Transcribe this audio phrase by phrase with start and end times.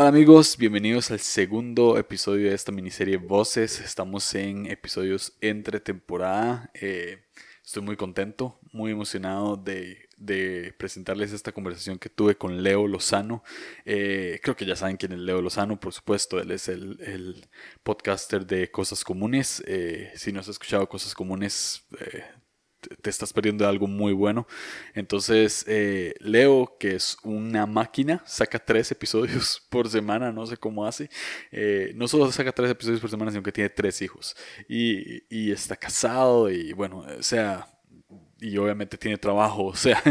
[0.00, 3.80] Hola amigos, bienvenidos al segundo episodio de esta miniserie Voces.
[3.80, 6.70] Estamos en episodios entre temporada.
[6.74, 7.24] Eh,
[7.64, 10.06] estoy muy contento, muy emocionado de,
[10.78, 13.42] presentarles esta conversación que tuve con Leo Lozano.
[13.84, 17.48] Eh, creo que ya saben quién es Leo Lozano, por supuesto, él es el,
[17.82, 19.64] podcaster de Cosas Comunes.
[19.66, 21.84] Eh, si no has escuchado Cosas Comunes,
[23.02, 24.46] te estás perdiendo algo muy bueno.
[24.94, 30.86] Entonces, eh, Leo, que es una máquina, saca tres episodios por semana, no sé cómo
[30.86, 31.10] hace.
[31.50, 34.36] Eh, no solo saca tres episodios por semana, sino que tiene tres hijos.
[34.68, 37.66] Y, y está casado y bueno, o sea,
[38.40, 39.66] y obviamente tiene trabajo.
[39.78, 40.02] O sea,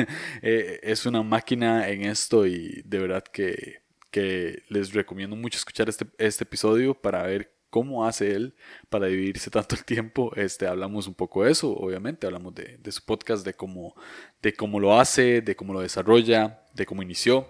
[0.42, 5.90] eh, es una máquina en esto y de verdad que, que les recomiendo mucho escuchar
[5.90, 8.56] este, este episodio para ver cómo hace él
[8.90, 10.32] para dividirse tanto el tiempo.
[10.36, 13.96] Este, hablamos un poco de eso, obviamente, hablamos de, su podcast, de cómo,
[14.42, 17.48] de cómo lo hace, de cómo lo desarrolla, de cómo inició.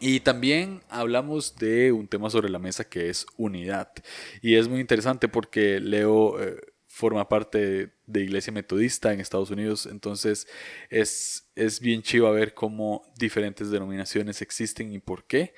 [0.00, 3.92] Y también hablamos de un tema sobre la mesa que es unidad.
[4.42, 6.40] Y es muy interesante porque Leo...
[6.40, 6.56] Eh,
[6.94, 10.46] forma parte de Iglesia Metodista en Estados Unidos, entonces
[10.90, 15.54] es, es bien chivo ver cómo diferentes denominaciones existen y por qué,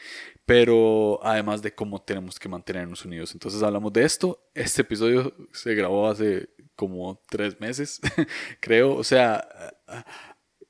[0.47, 3.33] pero además de cómo tenemos que mantenernos unidos.
[3.35, 8.01] Entonces hablamos de esto, este episodio se grabó hace como tres meses,
[8.61, 9.47] creo, o sea,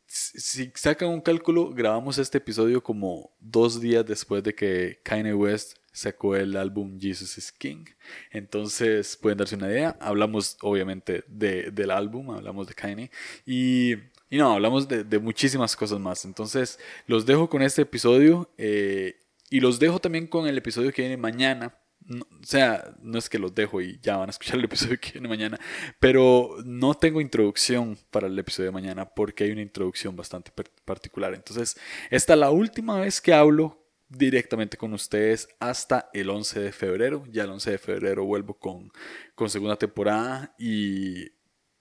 [0.06, 5.77] si sacan un cálculo, grabamos este episodio como dos días después de que Kanye West
[5.92, 7.84] sacó el álbum Jesus is King.
[8.30, 9.97] Entonces pueden darse una idea.
[10.00, 13.10] Hablamos obviamente de, del álbum, hablamos de Kanye
[13.44, 13.94] y,
[14.30, 16.24] y no, hablamos de, de, muchísimas cosas más.
[16.24, 21.02] Entonces los dejo con este episodio eh, y los dejo también con el episodio que
[21.02, 21.78] viene mañana.
[22.11, 25.12] o sea, no es que los dejo y ya van a escuchar el episodio que
[25.12, 25.58] viene mañana,
[25.98, 30.53] pero no tengo introducción para el episodio de mañana porque hay una introducción bastante
[30.84, 31.34] particular.
[31.34, 31.77] Entonces,
[32.11, 37.25] esta es la última vez que hablo directamente con ustedes hasta el 11 de febrero.
[37.31, 38.91] Ya el 11 de febrero vuelvo con,
[39.34, 41.33] con segunda temporada y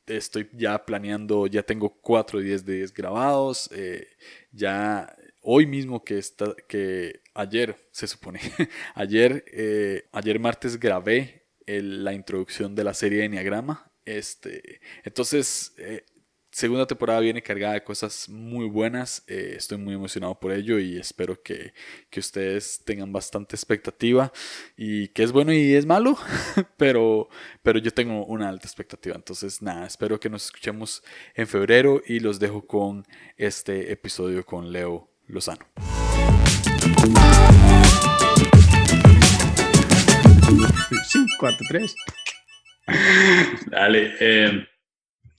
[0.07, 3.69] estoy ya planeando, ya tengo 4 y 10 días grabados.
[3.73, 4.07] Eh,
[4.51, 8.39] ya hoy mismo que, está, que ayer se supone,
[8.95, 13.91] ayer, eh, ayer martes grabé la introducción de la serie de Enneagrama.
[14.05, 16.05] Este, entonces, eh,
[16.51, 19.23] segunda temporada viene cargada de cosas muy buenas.
[19.27, 21.73] Eh, estoy muy emocionado por ello y espero que,
[22.15, 24.31] ustedes tengan bastante expectativa
[24.77, 26.17] y que es bueno y es malo,
[26.77, 27.27] pero,
[27.61, 29.15] pero yo tengo una alta expectativa.
[29.15, 31.03] Entonces, nada, espero que nos escuchemos
[31.33, 35.65] en febrero y los dejo con este episodio con Leo Lozano.
[41.03, 41.95] 5, 4, 3.
[43.71, 44.15] Dale.
[44.19, 44.67] Eh,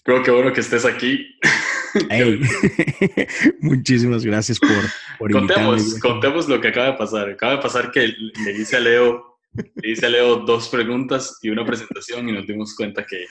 [0.07, 1.27] Creo que bueno que estés aquí.
[3.61, 4.71] muchísimas gracias por,
[5.19, 7.31] por contemos, contemos lo que acaba de pasar.
[7.31, 9.39] Acaba de pasar que le hice a Leo,
[9.75, 13.25] le hice a Leo dos preguntas y una presentación y nos dimos cuenta que,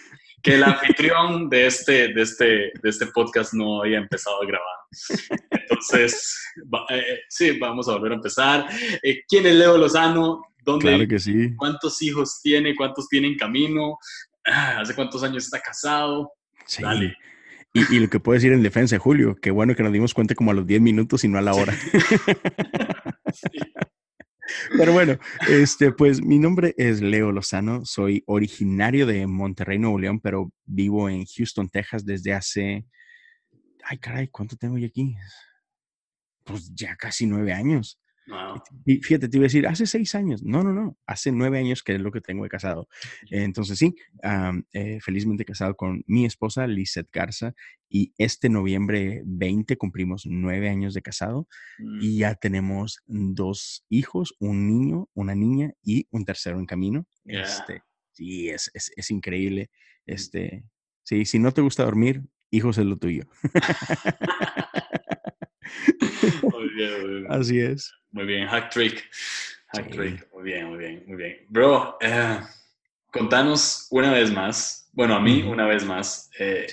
[0.45, 4.77] que el anfitrión de este, de, este, de este podcast no había empezado a grabar.
[5.49, 6.39] Entonces,
[6.91, 8.67] eh, sí, vamos a volver a empezar.
[9.01, 10.43] Eh, ¿Quién es Leo Lozano?
[10.63, 11.55] ¿Dónde, claro que sí.
[11.55, 12.75] ¿Cuántos hijos tiene?
[12.75, 13.97] ¿Cuántos tiene en camino?
[14.45, 16.31] Ah, ¿Hace cuántos años está casado?
[16.67, 16.83] Sí.
[17.73, 20.35] Y, lo que puedo decir en defensa de Julio, qué bueno que nos dimos cuenta
[20.35, 21.73] como a los 10 minutos y no a la hora.
[24.77, 25.17] Pero bueno,
[25.49, 31.09] este, pues mi nombre es Leo Lozano, soy originario de Monterrey, Nuevo León, pero vivo
[31.09, 32.85] en Houston, Texas desde hace,
[33.83, 35.15] ay caray, ¿cuánto tengo yo aquí?
[36.43, 37.99] Pues ya casi nueve años.
[38.85, 40.43] Y fíjate, te iba a decir, hace seis años.
[40.43, 42.87] No, no, no, hace nueve años que es lo que tengo de casado.
[43.29, 43.95] Entonces, sí,
[44.73, 47.53] eh, felizmente casado con mi esposa, Lizeth Garza,
[47.87, 51.47] y este noviembre 20 cumplimos nueve años de casado
[51.77, 51.99] mm.
[52.01, 57.05] y ya tenemos dos hijos, un niño, una niña y un tercero en camino.
[57.25, 59.69] Este, sí, es, es, es increíble.
[60.05, 60.11] Mm.
[60.11, 60.63] Este,
[61.03, 63.23] sí, si no te gusta dormir, hijos es lo tuyo.
[66.75, 67.93] bien, Así es.
[68.11, 69.03] Muy bien, hack trick.
[69.67, 70.27] Hack trick.
[70.33, 71.37] Muy bien, muy bien, muy bien.
[71.49, 72.39] Bro, eh,
[73.11, 76.67] contanos una vez más, bueno, a mí una vez más, eh,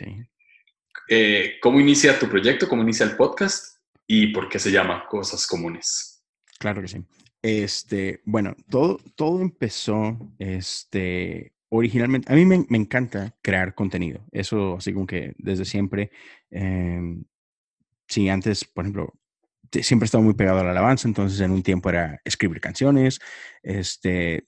[1.09, 2.69] eh, ¿cómo inicia tu proyecto?
[2.69, 3.79] ¿Cómo inicia el podcast?
[4.07, 6.25] ¿Y por qué se llama Cosas Comunes?
[6.59, 7.05] Claro que sí.
[7.43, 14.25] Este, bueno, todo, todo empezó, este, originalmente, a mí me, me encanta crear contenido.
[14.31, 16.13] Eso así como que desde siempre,
[16.51, 17.25] em,
[18.07, 19.13] sí, antes, por ejemplo,
[19.73, 23.21] siempre he estado muy pegado a la alabanza, entonces en un tiempo era escribir canciones,
[23.63, 24.47] este,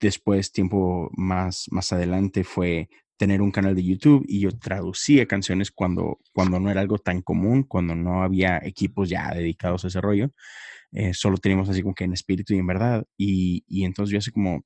[0.00, 5.70] después tiempo más, más adelante fue tener un canal de YouTube y yo traducía canciones
[5.70, 10.00] cuando, cuando no era algo tan común, cuando no había equipos ya dedicados a ese
[10.00, 10.30] rollo.
[10.92, 13.04] eh, solo teníamos así como que en espíritu y en verdad.
[13.16, 14.64] Y, y entonces yo hace como,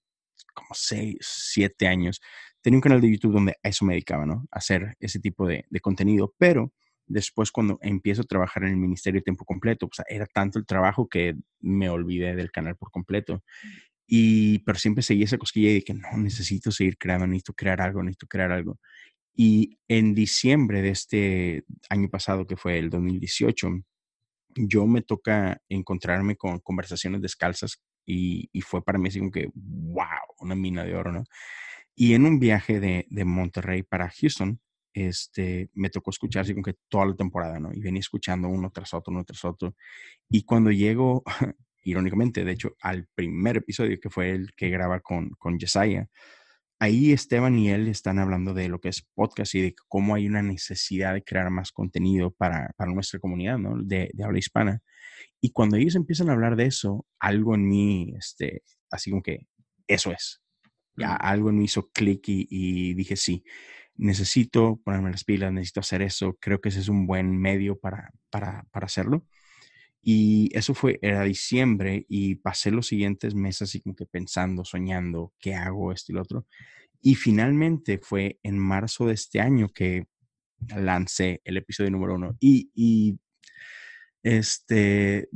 [0.55, 2.21] como seis, siete años
[2.63, 4.47] tenía un canal de YouTube donde a eso me dedicaba, ¿no?
[4.51, 6.73] A hacer ese tipo de, de contenido, pero
[7.09, 10.67] después cuando empiezo a trabajar en el ministerio de tiempo completo, pues era tanto el
[10.67, 13.43] trabajo que me olvidé del canal por completo.
[14.07, 18.03] Y, pero siempre seguí esa cosquilla de que no, necesito seguir creando, necesito crear algo,
[18.03, 18.79] necesito crear algo.
[19.35, 23.69] Y en diciembre de este año pasado, que fue el 2018,
[24.57, 29.51] yo me toca encontrarme con conversaciones descalzas y, y fue para mí así como que,
[29.55, 30.07] wow,
[30.41, 31.25] una mina de oro, ¿no?
[31.95, 34.61] Y en un viaje de, de Monterrey para Houston,
[34.93, 37.73] este, me tocó escuchar así como que toda la temporada, ¿no?
[37.73, 39.75] Y venía escuchando uno tras otro, uno tras otro.
[40.29, 41.23] Y cuando llego,
[41.85, 46.09] irónicamente, de hecho, al primer episodio, que fue el que graba con, con Yesaya,
[46.81, 50.27] ahí Esteban y él están hablando de lo que es podcast y de cómo hay
[50.27, 53.77] una necesidad de crear más contenido para, para nuestra comunidad, ¿no?
[53.83, 54.81] De, de, habla hispana.
[55.41, 59.47] Y cuando ellos empiezan a hablar de eso, algo en mí, este, así como que
[59.87, 60.41] eso es.
[60.97, 63.45] Ya, algo en mí hizo clic y, y dije sí
[63.99, 68.11] necesito ponerme las pilas, necesito hacer eso, creo que ese es un buen medio para,
[68.31, 69.27] para, para hacerlo.
[70.01, 75.35] Y eso fue, era diciembre y pasé los siguientes meses así como que pensando, soñando,
[75.39, 76.47] ¿qué hago esto y lo otro?
[77.03, 80.07] Y finalmente fue en marzo de este año que
[80.77, 82.37] lancé el episodio número uno.
[82.41, 83.19] Y, y
[84.23, 85.29] este,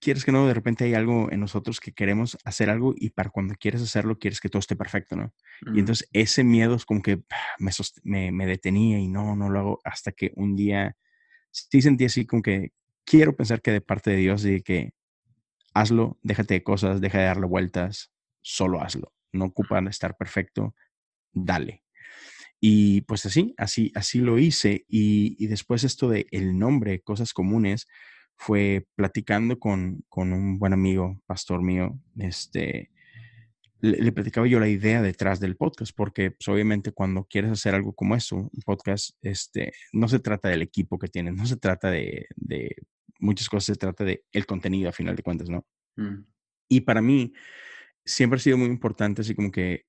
[0.00, 3.30] quieres que no, de repente hay algo en nosotros que queremos hacer algo y para
[3.30, 5.32] cuando quieres hacerlo, quieres que todo esté perfecto, ¿no?
[5.74, 7.22] Y entonces ese miedo es como que
[7.58, 7.70] me,
[8.04, 10.96] me, me, detenía y no, no lo hago hasta que un día
[11.50, 12.72] sí sentí así como que
[13.04, 14.92] quiero pensar que de parte de Dios y que
[15.74, 18.12] hazlo, déjate de cosas, deja de darle vueltas,
[18.42, 19.12] solo hazlo.
[19.32, 20.74] No ocupan estar perfecto,
[21.32, 21.84] dale.
[22.60, 24.86] Y pues así, así, así lo hice.
[24.88, 27.86] Y, y después esto de el nombre, cosas comunes,
[28.36, 32.90] fue platicando con, con un buen amigo, pastor mío, este,
[33.80, 37.94] le, platicaba yo la idea detrás del podcast, porque pues, obviamente cuando quieres hacer algo
[37.94, 41.90] como eso, un podcast, este, no se trata del equipo que tienes, no se trata
[41.90, 42.76] de, de
[43.18, 45.66] muchas cosas, se trata de el contenido a final de cuentas, ¿no?
[45.96, 46.24] Mm.
[46.68, 47.32] Y para mí
[48.04, 49.84] siempre ha sido muy importante, así como que,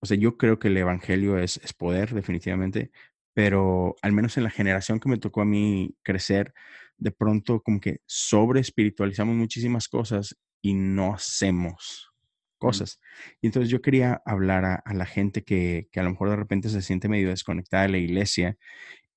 [0.00, 2.90] o sea, yo creo que el Evangelio es, es poder, definitivamente,
[3.34, 6.54] pero al menos en la generación que me tocó a mí crecer,
[6.98, 12.12] de pronto como que sobre espiritualizamos muchísimas cosas y no hacemos
[12.58, 13.00] cosas.
[13.40, 16.68] Y entonces yo quería hablar a, la gente que, que, a lo mejor de repente
[16.68, 18.58] se siente medio desconectada de la iglesia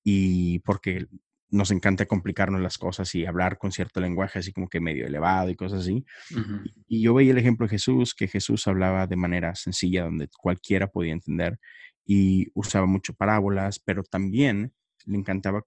[0.04, 1.06] y porque
[1.50, 5.50] nos encanta complicarnos las cosas y hablar con cierto lenguaje así como que medio elevado
[5.50, 6.04] y cosas así.
[6.86, 10.28] y, y yo veía el ejemplo de Jesús, que Jesús hablaba de manera sencilla, donde
[10.28, 11.58] cualquiera podía entender
[12.06, 14.72] y usaba mucho parábolas, pero también
[15.04, 15.64] le encantaba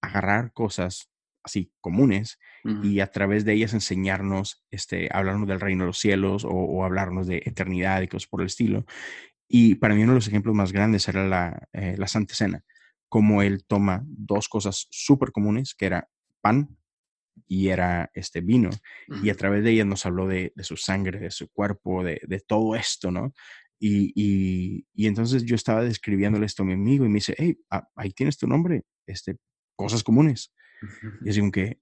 [0.00, 1.09] agarrar cosas
[1.42, 2.38] así comunes
[2.82, 7.26] y a través de ellas enseñarnos, este, hablarnos del reino de los cielos o, hablarnos
[7.26, 8.84] de eternidad y cosas por el estilo.
[9.48, 12.62] Y para mí uno de los ejemplos más grandes era la, eh, la Santa Cena,
[13.08, 16.08] como él toma dos cosas súper comunes, que era
[16.40, 16.76] pan
[17.48, 18.70] y era este vino,
[19.22, 22.20] y a través de ellas nos habló de, de, su sangre, de su cuerpo, de,
[22.26, 23.32] de todo esto, ¿no?
[23.82, 27.58] Y, y, y, entonces yo estaba describiéndole esto a mi amigo y me dice, hey,
[27.70, 29.38] ah, ahí tienes tu nombre, este,
[29.74, 30.52] cosas comunes.
[31.24, 31.78] Y así como que,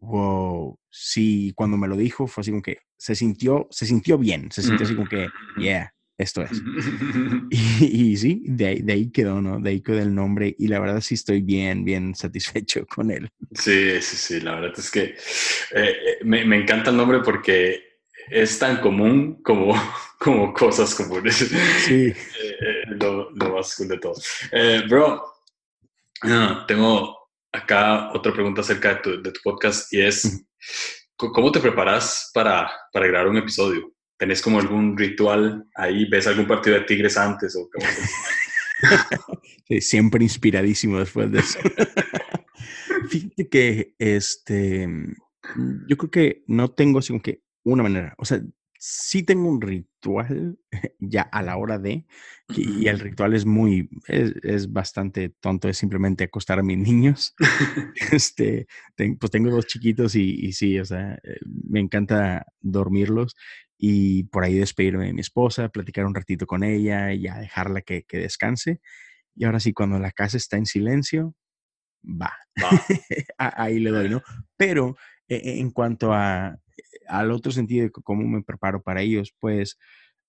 [0.00, 4.50] wow, sí, cuando me lo dijo fue así como que se sintió, se sintió bien,
[4.50, 6.50] se sintió así como que, yeah, esto es.
[7.50, 9.58] y, y, sí, de ahí, de ahí quedó, ¿no?
[9.60, 13.28] De ahí quedó el nombre y la verdad sí estoy bien, bien satisfecho con él.
[13.52, 15.16] Sí, sí, sí, la verdad es que
[15.74, 17.94] eh, me, me encanta el nombre porque
[18.30, 19.74] es tan común como,
[20.18, 21.36] como cosas comunes.
[21.36, 22.06] Sí.
[22.06, 24.14] Eh, eh, lo, lo, más cool de todo.
[24.52, 25.24] Eh, bro,
[26.66, 27.13] tengo
[27.54, 30.44] acá otra pregunta acerca de tu, de tu podcast y es,
[31.16, 33.92] ¿cómo te preparas para, para, grabar un episodio?
[34.18, 36.08] ¿Tenés como algún ritual ahí?
[36.08, 37.56] ¿Ves algún partido de Tigres antes?
[37.56, 37.68] O
[39.68, 41.58] sí, siempre inspiradísimo después de eso.
[43.08, 44.88] Fíjate que este,
[45.86, 48.14] yo creo que no tengo así como que una manera.
[48.18, 48.40] O sea,
[48.86, 50.58] sí tengo un ritual
[51.00, 52.04] ya a la hora de,
[52.48, 57.34] y el ritual es muy, es, bastante tonto, es simplemente acostar a mis niños.
[58.12, 58.66] este,
[59.18, 63.36] pues tengo dos chiquitos y, sí, o sea, eh, me encanta dormirlos
[63.78, 67.80] y por ahí despedirme de mi esposa, platicar un ratito con ella y ya dejarla
[67.80, 68.80] que, que descanse.
[69.34, 71.34] Y ahora sí, cuando la casa está en silencio,
[72.04, 72.34] va.
[73.38, 74.22] ahí le doy, ¿no?
[74.58, 76.58] Pero e, en cuanto a
[77.08, 79.78] al otro sentido de cómo me preparo para ellos, pues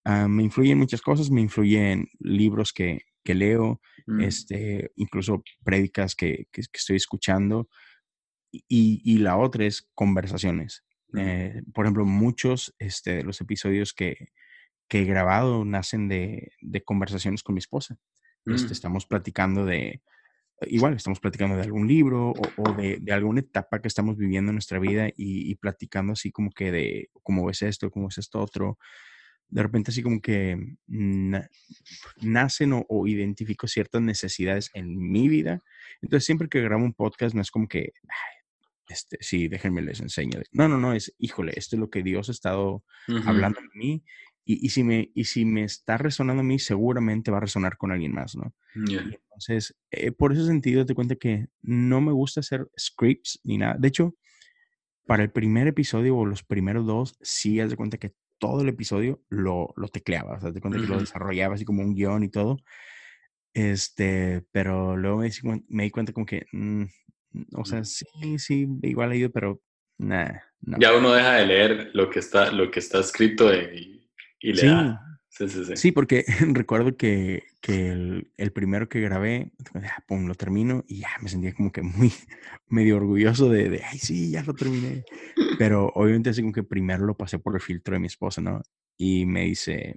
[0.06, 4.22] uh, me influyen muchas cosas, me influyen libros que, que leo, mm.
[4.22, 7.70] este, incluso prédicas que, que, estoy escuchando.
[8.52, 10.84] y, y, la otra es conversaciones.
[11.18, 14.30] Eh, por ejemplo, muchos este, de los episodios que,
[14.90, 17.98] que he grabado nacen de, de conversaciones con mi esposa.
[18.46, 18.72] Este, mm.
[18.72, 20.02] estamos platicando de,
[20.62, 24.56] igual, estamos platicando de algún libro o, de, de, alguna etapa que estamos viviendo en
[24.56, 28.40] nuestra vida y, y, platicando así como que de cómo es esto, cómo es esto
[28.40, 28.78] otro.
[29.48, 30.58] De repente así como que
[30.88, 35.62] nacen o, o, identifico ciertas necesidades en mi vida.
[36.02, 37.92] Entonces siempre que grabo un podcast no es como que,
[38.88, 40.40] este, sí, déjenme les enseño.
[40.52, 42.84] No, no, no, es, híjole, esto es lo que Dios ha estado
[43.26, 44.04] hablando de mí.
[44.48, 47.78] Y, y, si me, y si me está resonando a mí, seguramente va a resonar
[47.78, 48.54] con alguien más, ¿no?
[48.76, 53.76] entonces, eh, por ese sentido, te cuento que no me gusta hacer scripts ni nada.
[53.80, 54.16] De hecho,
[55.06, 58.70] para el primer episodio o los primeros dos, sí, haz de cuenta que todo el
[58.70, 62.24] episodio lo, lo tecleaba, o sea, te cuenta que lo desarrollaba así como un guion
[62.24, 62.58] y todo.
[63.54, 66.84] Este, pero luego me, me di cuenta como que, mm,
[67.54, 69.62] o sea, sí, sí, igual he ido, pero
[69.98, 70.44] nada.
[70.62, 70.78] No.
[70.80, 73.95] Ya uno deja de leer lo que está, lo que está escrito y,
[74.46, 74.68] y le sí.
[74.68, 75.02] da.
[75.28, 75.76] Sí, sí, sí.
[75.76, 76.24] sí, porque
[76.54, 79.52] recuerdo que, que el, el, primero que grabé,
[80.08, 82.14] pum, lo termino y ya me sentía como que muy
[82.68, 85.04] medio orgulloso de, de, ay, sí, ya lo terminé.
[85.58, 88.62] Pero obviamente así como que primero lo pasé por el filtro de mi esposa, ¿no?
[88.98, 89.94] Y me dice,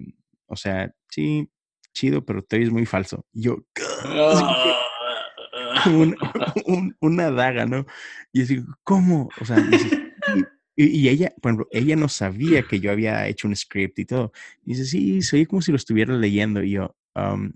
[0.47, 1.49] o sea, sí,
[1.93, 3.25] chido, pero te es muy falso.
[3.31, 3.59] Y yo,
[5.85, 6.17] un,
[6.65, 7.85] un, una daga, ¿no?
[8.33, 9.29] Y así, ¿cómo?
[9.39, 9.57] O sea,
[10.81, 14.05] y, y, ella, por ejemplo, ella no sabía que yo había hecho un script y
[14.05, 14.31] todo.
[14.63, 16.63] Y dice, sí, soy como si lo estuviera leyendo.
[16.63, 17.51] Y yo, um,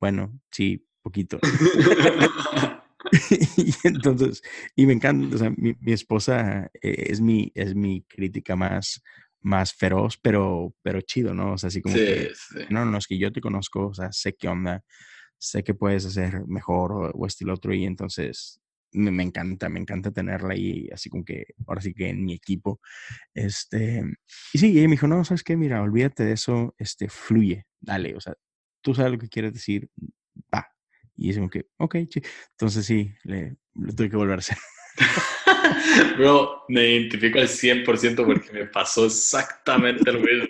[0.00, 1.40] bueno, sí, poquito.
[3.56, 4.42] y entonces,
[4.76, 9.02] y me encanta, o sea, mi, mi esposa eh, es, mi, es mi crítica más,
[9.40, 11.54] más feroz, pero, pero chido, ¿no?
[11.54, 12.58] O sea, así como sí, que, sí.
[12.70, 14.84] no, no, es que yo te conozco, o sea, sé qué onda,
[15.36, 18.61] sé que puedes hacer mejor o, o estilo otro y entonces
[18.92, 22.34] me, me, encanta, me encanta tenerla ahí, así como que ahora sí que en mi
[22.34, 22.80] equipo.
[23.34, 24.04] Este,
[24.52, 25.56] y sí, y ella me dijo, no, ¿sabes qué?
[25.56, 28.34] Mira, olvídate de eso, este, fluye, dale, o sea,
[28.82, 29.88] tú sabes lo que quieres decir,
[30.54, 30.68] va.
[31.16, 32.22] Y es como que, ok, sí.
[32.52, 33.56] entonces sí, le,
[33.96, 34.56] tuve que volver a hacer.
[36.16, 40.48] Bro, me identifico al 100% porque me pasó exactamente lo mismo.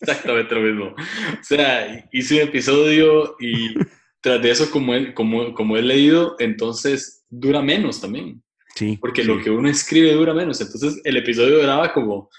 [0.00, 0.94] Exactamente lo mismo.
[0.96, 3.74] O sea, hice un episodio y
[4.20, 8.42] tras de eso, como he, como, como he leído, entonces dura menos también.
[8.74, 8.98] Sí.
[9.00, 9.28] Porque sí.
[9.28, 10.60] lo que uno escribe dura menos.
[10.60, 12.30] Entonces el episodio duraba como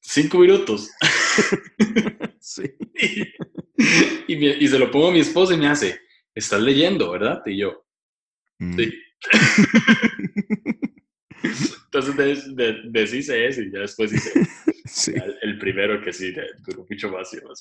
[0.00, 0.90] cinco minutos.
[2.40, 2.62] sí.
[2.94, 6.00] Y, y, me, y, se lo pongo a mi esposa y me hace,
[6.34, 7.42] estás leyendo, ¿verdad?
[7.46, 7.84] Y yo,
[8.58, 8.76] mm.
[8.76, 8.92] sí.
[11.42, 14.46] Entonces de, de, deshice ese y ya después hice
[14.84, 15.12] sí.
[15.14, 16.34] el, el, primero que sí,
[16.66, 17.32] duró mucho más.
[17.32, 17.60] Y más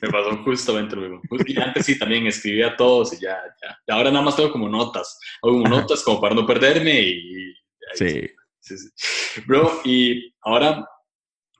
[0.00, 1.22] me pasó justamente lo mismo.
[1.46, 3.78] Y antes sí también escribía todos y ya, ya.
[3.86, 5.18] Y ahora nada más tengo como notas.
[5.42, 5.80] Hago como Ajá.
[5.80, 7.50] notas como para no perderme y...
[7.50, 7.54] y
[7.94, 8.08] sí.
[8.08, 8.30] sí.
[8.60, 10.86] Sí, Bro, y ahora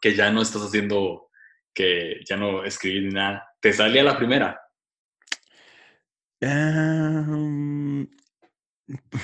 [0.00, 1.30] que ya no estás haciendo,
[1.74, 4.60] que ya no escribí ni nada, ¿te sale a la primera?
[6.42, 7.59] Um,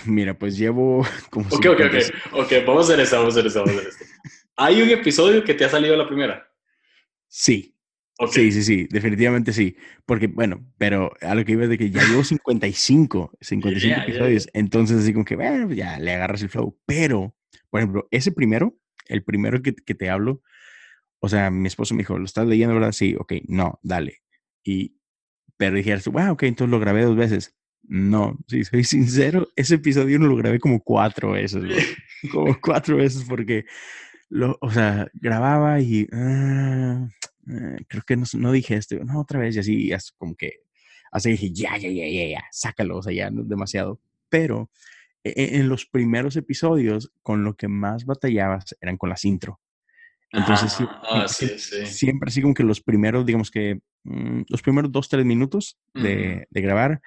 [0.04, 1.46] Mira, pues llevo como.
[1.49, 2.40] Ok, ok, ok.
[2.40, 4.04] Ok, vamos a hacer esto, vamos a hacer esto, vamos a hacer esto.
[4.56, 6.49] ¿Hay un episodio que te ha salido la primera?
[7.28, 7.73] Sí.
[8.18, 8.50] Okay.
[8.50, 9.76] Sí, sí, sí, definitivamente sí.
[10.06, 14.44] Porque, bueno, pero a lo que iba de que ya llevo 55, 55 yeah, episodios.
[14.44, 14.61] Yeah.
[14.61, 16.78] Entonces, así como que, bueno, ya le agarras el flow.
[16.87, 17.37] Pero,
[17.68, 18.75] por ejemplo, ese primero,
[19.08, 20.40] el primero que, que te hablo,
[21.20, 22.92] o sea, mi esposo me dijo, ¿lo estás leyendo, verdad?
[22.92, 24.23] Sí, ok, no, dale.
[24.64, 24.96] Y,
[25.58, 27.54] pero dijeras, wow, ok, entonces lo grabé dos veces.
[27.83, 31.75] No, si soy sincero, ese episodio no lo grabé como cuatro veces, bro.
[32.33, 33.64] como cuatro veces porque,
[34.28, 39.40] lo, o sea, grababa y uh, uh, creo que no, no, dije esto, no, otra
[39.40, 40.61] vez y así, así como que,
[41.12, 44.00] así dije, ya, ya, ya, ya, ya, sácalo, o sea, ya no es demasiado.
[44.28, 44.71] Pero
[45.23, 49.61] en, en los primeros episodios, con lo que más batallabas eran con las intro.
[50.33, 51.87] Entonces, ah, ah, sí, sí.
[51.87, 56.00] siempre así como que los primeros, digamos que mmm, los primeros dos, tres minutos de,
[56.00, 56.47] uh -huh.
[56.50, 57.00] de grabar,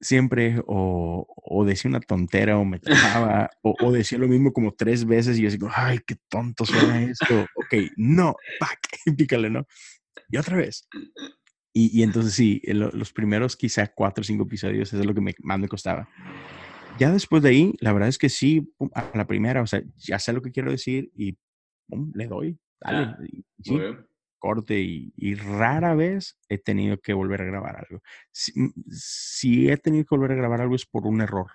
[0.00, 2.78] siempre o, o, decía una tontera o me
[3.20, 6.64] trababa o, o, decía lo mismo como tres veces y yo digo, ay, qué tonto
[6.64, 7.46] suena esto.
[7.56, 8.78] ok, no, pack,
[9.16, 9.66] pícale, ¿no?
[10.28, 10.88] Y otra vez.
[11.72, 15.14] Y, y entonces sí, lo, los primeros quizá cuatro o cinco episodios eso es lo
[15.14, 16.08] que me, más me costaba.
[16.98, 19.82] Ya después de ahí, la verdad es que sí, pum, a la primera, o sea,
[19.96, 21.36] ya sé lo que quiero decir y
[21.88, 22.98] pum, le doy, dale.
[22.98, 23.18] Ah,
[23.60, 23.80] sí,
[24.44, 28.02] corte y, y, rara vez he tenido que volver a grabar algo.
[28.30, 28.52] Si,
[28.90, 31.46] si, he tenido que volver a grabar algo es por un error.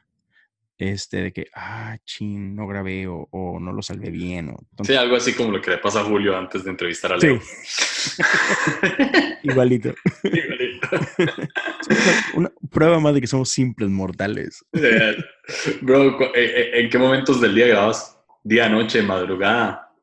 [0.79, 4.49] Este, de que, ah, chin, no grabé o, o no lo salvé bien.
[4.49, 7.13] O, entonces, sí, algo así como lo que le pasa a Julio antes de entrevistar
[7.13, 7.39] a Leo.
[7.41, 8.23] Sí.
[9.43, 9.93] Igualito.
[10.23, 10.87] Igualito.
[12.33, 14.65] una prueba más de que somos simples mortales.
[15.81, 18.17] Bro, eh, eh, ¿en qué momentos del día grabas?
[18.43, 19.93] ¿Día, noche, madrugada?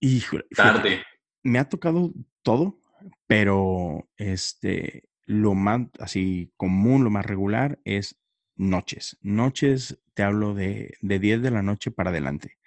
[0.00, 0.44] Híjole.
[0.56, 1.04] Tarde.
[1.44, 2.10] me ha tocado
[2.42, 2.78] todo,
[3.26, 8.18] pero este, lo más así común, lo más regular es
[8.56, 9.18] noches.
[9.22, 12.58] Noches, te hablo de, de 10 de la noche para adelante.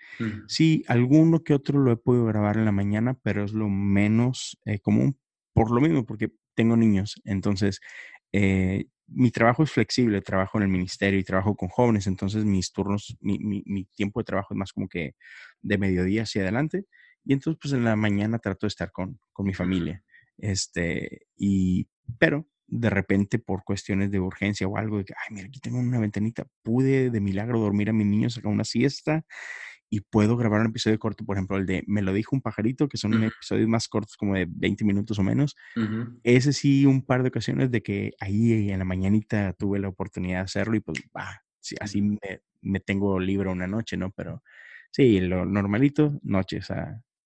[0.47, 4.57] Sí, alguno que otro lo he podido grabar en la mañana, pero es lo menos
[4.65, 5.19] eh, común,
[5.53, 7.21] por lo mismo, porque tengo niños.
[7.25, 7.81] Entonces,
[8.31, 12.71] eh, mi trabajo es flexible, trabajo en el ministerio y trabajo con jóvenes, entonces mis
[12.71, 15.15] turnos, mi, mi, tiempo de trabajo es más como que
[15.61, 16.85] de mediodía hacia adelante.
[17.25, 20.03] Y entonces, pues en la mañana trato de estar con, con mi familia.
[20.37, 21.87] Este, y,
[22.19, 25.79] pero de repente por cuestiones de urgencia o algo, de que, ay, mira, aquí tengo
[25.79, 29.25] una ventanita, pude de milagro dormir a mis niños, sacar una siesta
[29.89, 32.87] y puedo grabar un episodio corto, por ejemplo, el de Me lo dijo un pajarito,
[32.87, 35.55] que son episodios más cortos, como de 20 minutos o menos.
[36.23, 40.39] Ese sí, un par de ocasiones de que ahí en la mañanita tuve la oportunidad
[40.39, 42.17] de hacerlo y pues, bah, sí, así me,
[42.61, 44.11] me, tengo libre una noche, ¿no?
[44.11, 44.43] Pero
[44.91, 46.63] sí, lo normalito, noche, o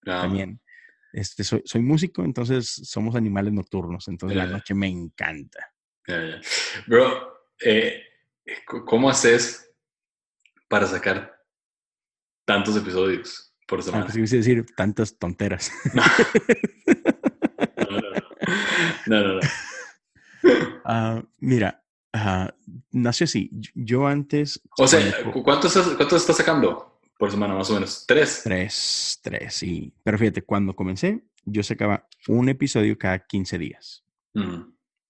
[0.03, 0.61] también.
[1.11, 5.73] Este, soy, soy músico, entonces somos animales nocturnos, entonces la noche me encanta.
[6.87, 8.03] Bro, eh,
[8.85, 9.71] ¿cómo haces
[10.67, 11.39] para sacar
[12.45, 14.05] tantos episodios por semana.
[14.09, 15.71] Ah, pues decir tantas tonteras.
[19.07, 19.39] No, no, no.
[20.85, 22.47] Ah, mira, uh,
[22.91, 23.49] nació así.
[23.73, 24.61] Yo antes.
[24.77, 24.99] O sea,
[25.43, 28.05] ¿cuántos estás, estás sacando por semana, más o menos?
[28.07, 28.41] ¿Tres?
[28.45, 29.93] Tres, tres, sí.
[30.03, 34.05] Pero fíjate, cuando comencé, yo sacaba un episodio cada 15 días.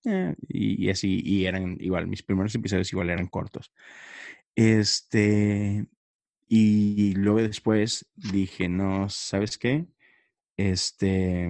[0.05, 3.71] Eh, y, y, así, y eran igual, mis primeros episodios igual eran cortos.
[4.55, 5.85] Este,
[6.47, 9.85] y luego después dije, no, ¿sabes qué?
[10.57, 11.47] Este,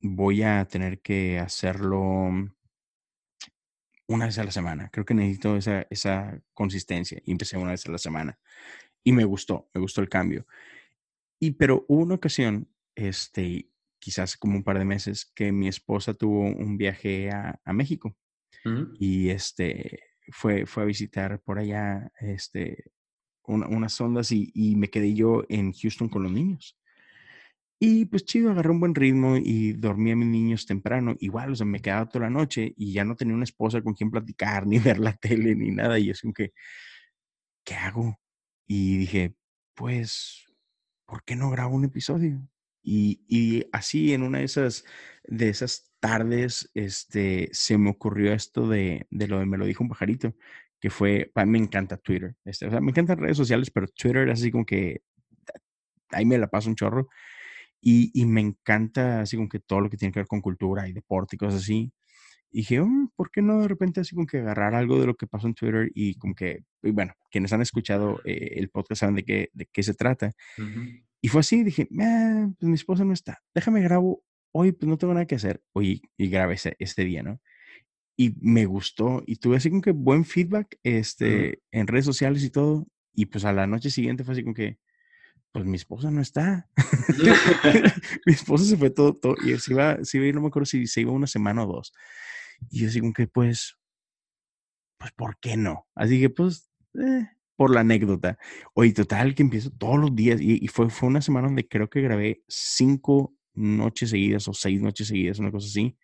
[0.00, 2.28] voy a tener que hacerlo
[4.08, 4.88] una vez a la semana.
[4.92, 7.22] Creo que necesito esa, esa consistencia.
[7.24, 8.36] Y empecé una vez a la semana.
[9.06, 10.48] Y me gustó, me gustó el cambio.
[11.38, 13.70] Y pero hubo una ocasión, este,
[14.00, 18.16] quizás como un par de meses, que mi esposa tuvo un viaje a, a México.
[18.98, 20.00] Y este,
[20.32, 22.90] fue, fue a visitar por allá, este,
[23.44, 26.76] unas ondas y, y, me quedé yo en Houston con los niños.
[27.78, 31.14] Y pues chido, agarré un buen ritmo y dormí a mis niños temprano.
[31.20, 33.94] Igual, o sea, me quedaba toda la noche y ya no tenía una esposa con
[33.94, 35.96] quien platicar, ni ver la tele, ni nada.
[35.96, 36.52] Y es como que,
[37.64, 38.18] ¿qué hago?
[38.66, 39.34] Y dije,
[39.74, 40.46] pues,
[41.06, 42.48] ¿por qué no grabo un episodio?
[42.82, 44.84] Y, y así en una de esas,
[45.24, 49.82] de esas tardes, este, se me ocurrió esto de, de lo de me lo dijo
[49.82, 50.34] un pajarito
[50.80, 52.36] que fue, me encanta Twitter.
[52.44, 55.02] Este, o sea, me encantan redes sociales, pero Twitter es así como que
[56.10, 57.08] ahí me la paso un chorro.
[57.80, 60.88] Y, y, me encanta así como que todo lo que tiene que ver con cultura
[60.88, 61.92] y deporte y cosas así.
[62.50, 65.14] Y dije, oh, ¿por qué no de repente así como que agarrar algo de lo
[65.16, 69.00] que pasó en Twitter y como que, y bueno, quienes han escuchado eh, el podcast
[69.00, 70.32] saben de qué, de qué se trata.
[71.20, 74.22] Y fue así, dije, ah, pues mi esposa no está, déjame grabo
[74.52, 75.62] hoy, pues no tengo nada que hacer.
[75.72, 77.40] Hoy y grabé ese, este día, ¿no?
[78.16, 82.50] y me gustó y tuve así como que buen feedback este, en redes sociales y
[82.50, 82.86] todo.
[83.14, 84.78] Y pues a la noche siguiente fue así como que,
[85.52, 86.68] pues mi esposa no está.
[88.26, 90.86] mi esposa se fue todo, todo y se iba, se iba, no me acuerdo si
[90.86, 91.92] se iba una semana o dos.
[92.70, 93.76] Y yo así como que, pues,
[94.98, 95.86] pues, ¿por qué no?
[95.94, 96.65] Así que, pues,
[97.00, 98.38] eh, por la anécdota.
[98.74, 101.88] Oye, total, que empiezo todos los días y, y, fue, fue una semana donde creo
[101.88, 105.96] que grabé cinco noches seguidas o seis noches seguidas, una cosa así.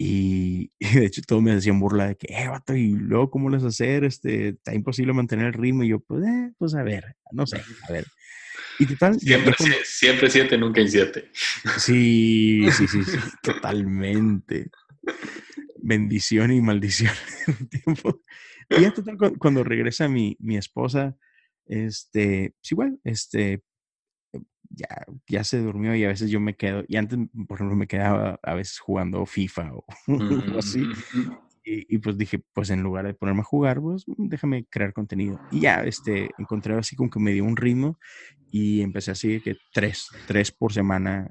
[0.00, 3.64] Y, de hecho todos me decían burla de que, eh, vato, y luego cómo les
[3.64, 5.82] hacer, este, está imposible mantener el ritmo.
[5.82, 8.06] Y yo, pues, eh, pues a ver, no sé, a ver.
[8.78, 9.18] Y total.
[9.18, 11.30] Siempre, siempre siete, nunca siete.
[11.78, 14.70] Sí, sí, sí, sí, totalmente.
[15.82, 17.12] Bendición y maldición
[17.70, 18.20] tiempo.
[18.70, 21.16] Y ya total, cuando regresa mi, mi esposa,
[21.66, 23.62] este, pues igual, este,
[24.70, 27.86] ya, ya se durmió y a veces yo me quedo, y antes, por ejemplo, me
[27.86, 29.84] quedaba a veces jugando FIFA o,
[30.58, 30.86] así.
[31.70, 35.38] Y, pues dije, pues en lugar de ponerme a jugar, pues déjame crear contenido.
[35.50, 37.98] Y ya, este, encontré así como que me dio un ritmo
[38.50, 41.30] y empecé así que tres, tres por semana,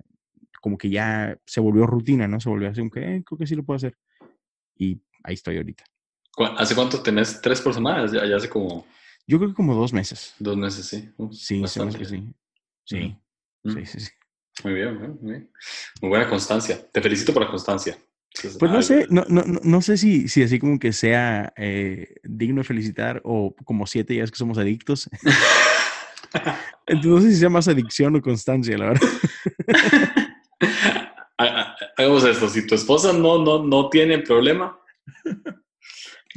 [0.62, 2.40] como que ya se volvió rutina, ¿no?
[2.40, 3.98] Se volvió así como que, eh, creo que sí lo puedo hacer.
[4.76, 5.84] Y ahí estoy ahorita.
[6.58, 8.06] ¿Hace cuánto tenés tres por semana?
[8.12, 8.86] Ya, hace como...
[9.26, 10.36] Yo creo que como dos meses.
[10.40, 11.10] Dos meses, sí.
[11.32, 12.34] sí, sí, sí.
[12.86, 13.18] Sí.
[13.66, 14.12] Sí, sí, sí.
[14.64, 15.52] Muy bien, muy bien.
[16.02, 16.80] Muy buena constancia.
[16.92, 17.98] Te felicito por la constancia.
[18.60, 22.62] Pues no sé, no, no, no sé si, si así como que sea eh, digno
[22.62, 25.10] de felicitar o como siete días que somos adictos.
[26.86, 29.10] Entonces no sé si sea más adicción o constancia, la verdad.
[31.98, 32.48] hagamos esto.
[32.48, 34.78] Si tu esposa no, no, no tiene problema,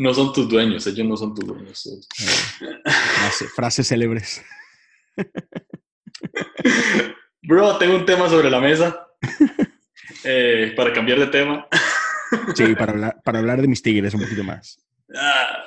[0.01, 0.87] no son tus dueños.
[0.87, 1.89] Ellos no son tus dueños.
[3.55, 4.43] frases célebres.
[7.43, 9.07] Bro, tengo un tema sobre la mesa.
[10.25, 11.69] Eh, para cambiar de tema.
[12.55, 14.79] Sí, para hablar, para hablar de mis tigres un poquito más.
[15.15, 15.65] Ah,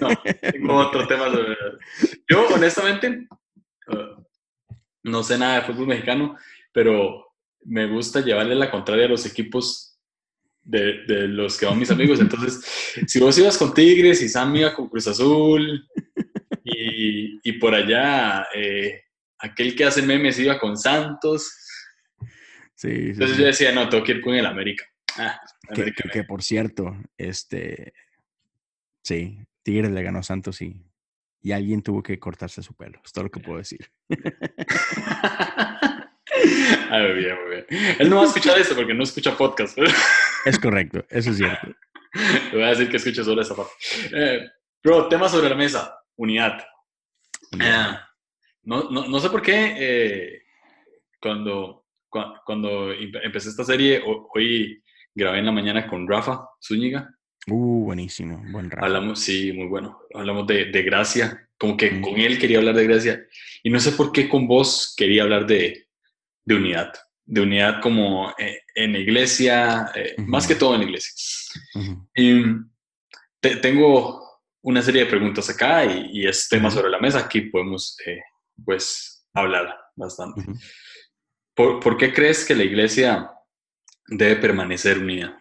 [0.00, 0.08] no,
[0.52, 1.56] tengo otro tema sobre...
[2.28, 3.28] Yo, honestamente,
[3.88, 4.22] uh,
[5.04, 6.36] no sé nada de fútbol mexicano,
[6.72, 9.89] pero me gusta llevarle la contraria a los equipos
[10.62, 12.20] de, de, los que van mis amigos.
[12.20, 12.60] Entonces,
[13.06, 15.86] si vos ibas con Tigres y Sam iba con Cruz Azul
[16.64, 19.02] y, y por allá eh,
[19.38, 21.52] aquel que hace memes iba con Santos.
[22.74, 24.84] Sí, Entonces yo decía, no, tengo que ir con el América.
[25.16, 25.40] Ah,
[25.74, 27.92] que, que, por cierto, este,
[29.02, 30.80] sí, Tigres le ganó a Santos y,
[31.42, 33.00] y alguien tuvo que cortarse su pelo.
[33.04, 33.90] Es todo lo que puedo decir.
[36.90, 37.96] Ah, muy bien, muy bien.
[37.98, 39.78] Él no va a escuchar eso porque no escucha podcast.
[40.44, 41.68] Es correcto, eso es cierto.
[42.50, 43.72] Le voy a decir que escuche solo esa parte.
[44.12, 44.48] Eh,
[44.82, 45.96] bro, tema sobre la mesa.
[46.16, 46.64] Unidad.
[47.60, 47.96] Eh,
[48.62, 50.42] no, no, no, sé por qué eh,
[51.20, 54.02] cuando, cuando empecé esta serie,
[54.34, 54.82] hoy
[55.14, 57.14] grabé en la mañana con Rafa Zúñiga.
[57.46, 58.86] Uh, buenísimo, buen Rafa.
[58.86, 60.00] Hablamos, sí, muy bueno.
[60.14, 62.00] Hablamos de, de gracia, como que mm.
[62.00, 63.26] con él quería hablar de gracia.
[63.62, 65.89] Y no sé por qué con vos quería hablar de,
[66.44, 66.92] de unidad.
[67.24, 71.12] De unidad como eh, en iglesia, eh, más que todo en iglesia.
[72.14, 72.42] Y
[73.62, 77.20] tengo una serie de preguntas acá y, y es tema sobre la mesa.
[77.20, 78.20] Aquí podemos, eh,
[78.64, 80.42] pues, hablar bastante.
[81.54, 83.30] ¿Por, ¿Por qué crees que la iglesia
[84.08, 85.40] debe permanecer unida?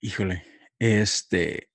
[0.00, 0.44] Híjole,
[0.78, 1.70] este,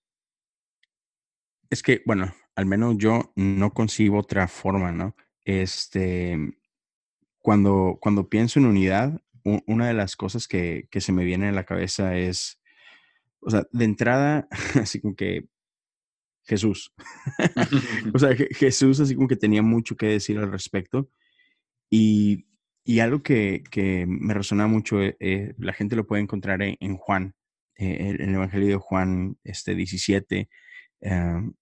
[1.70, 5.16] es que, bueno, al menos yo no concibo otra forma, ¿no?
[5.46, 6.38] Este,
[7.40, 11.52] cuando, cuando pienso en unidad, una de las cosas que, que, se me viene a
[11.52, 12.60] la cabeza es,
[13.40, 14.48] o sea, de entrada,
[14.80, 15.48] así como que
[16.44, 16.94] Jesús.
[18.14, 21.10] o sea, Jesús así como que tenía mucho que decir al respecto.
[21.90, 22.48] Y,
[22.84, 26.98] y algo que, que, me resona mucho, eh, eh, la gente lo puede encontrar en,
[26.98, 27.36] Juan,
[27.76, 30.50] eh, en el Evangelio de Juan este, 17.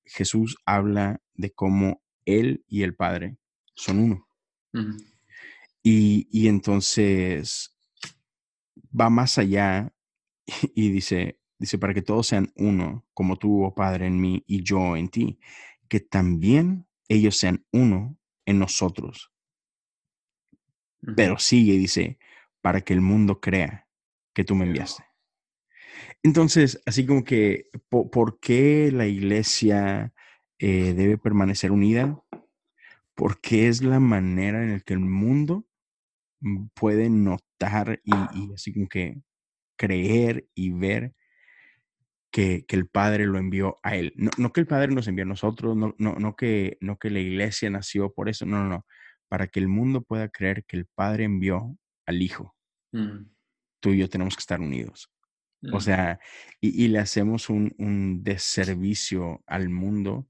[0.03, 3.37] Jesús habla de cómo Él y el Padre
[3.79, 4.27] son uno.
[5.81, 7.75] y, y, entonces
[8.99, 9.93] va más allá
[10.75, 14.63] y dice, dice, para que todos sean uno, como tú, oh Padre, en mí y
[14.63, 15.39] yo en ti,
[15.87, 19.31] que también ellos sean uno en nosotros.
[21.15, 22.19] Pero sigue, dice,
[22.61, 23.87] para que el mundo crea
[24.33, 25.03] que tú me enviaste.
[26.23, 30.13] Entonces, así como que, ¿por, qué la iglesia
[30.59, 32.21] eh, debe permanecer unida?
[33.19, 35.67] Porque es la manera en la que el mundo
[36.39, 38.13] mm, puede notar y,
[38.53, 39.21] así como que
[39.75, 41.13] creer y ver
[42.31, 44.13] que, el Padre lo envió a él.
[44.15, 47.69] No, que el Padre nos envió a nosotros, no, no, que, no que la iglesia
[47.69, 48.85] nació por eso, no, no, no,
[49.27, 52.55] para que el mundo pueda creer que el Padre envió al Hijo.
[52.93, 53.25] Mm.
[53.81, 55.11] Tú y yo tenemos que estar unidos.
[55.73, 55.81] O mm.
[55.81, 56.19] sea,
[56.61, 60.25] y, le hacemos un, un deservicio al mundo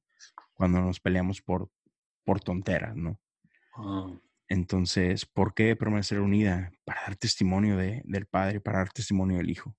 [0.55, 1.69] cuando nos peleamos por
[2.23, 3.19] por tonteras, ¿no?
[3.75, 4.19] Ah.
[4.47, 6.71] Entonces, ¿por qué permanecer unida?
[6.83, 9.75] Para dar testimonio de, del Padre, para dar testimonio del Hijo.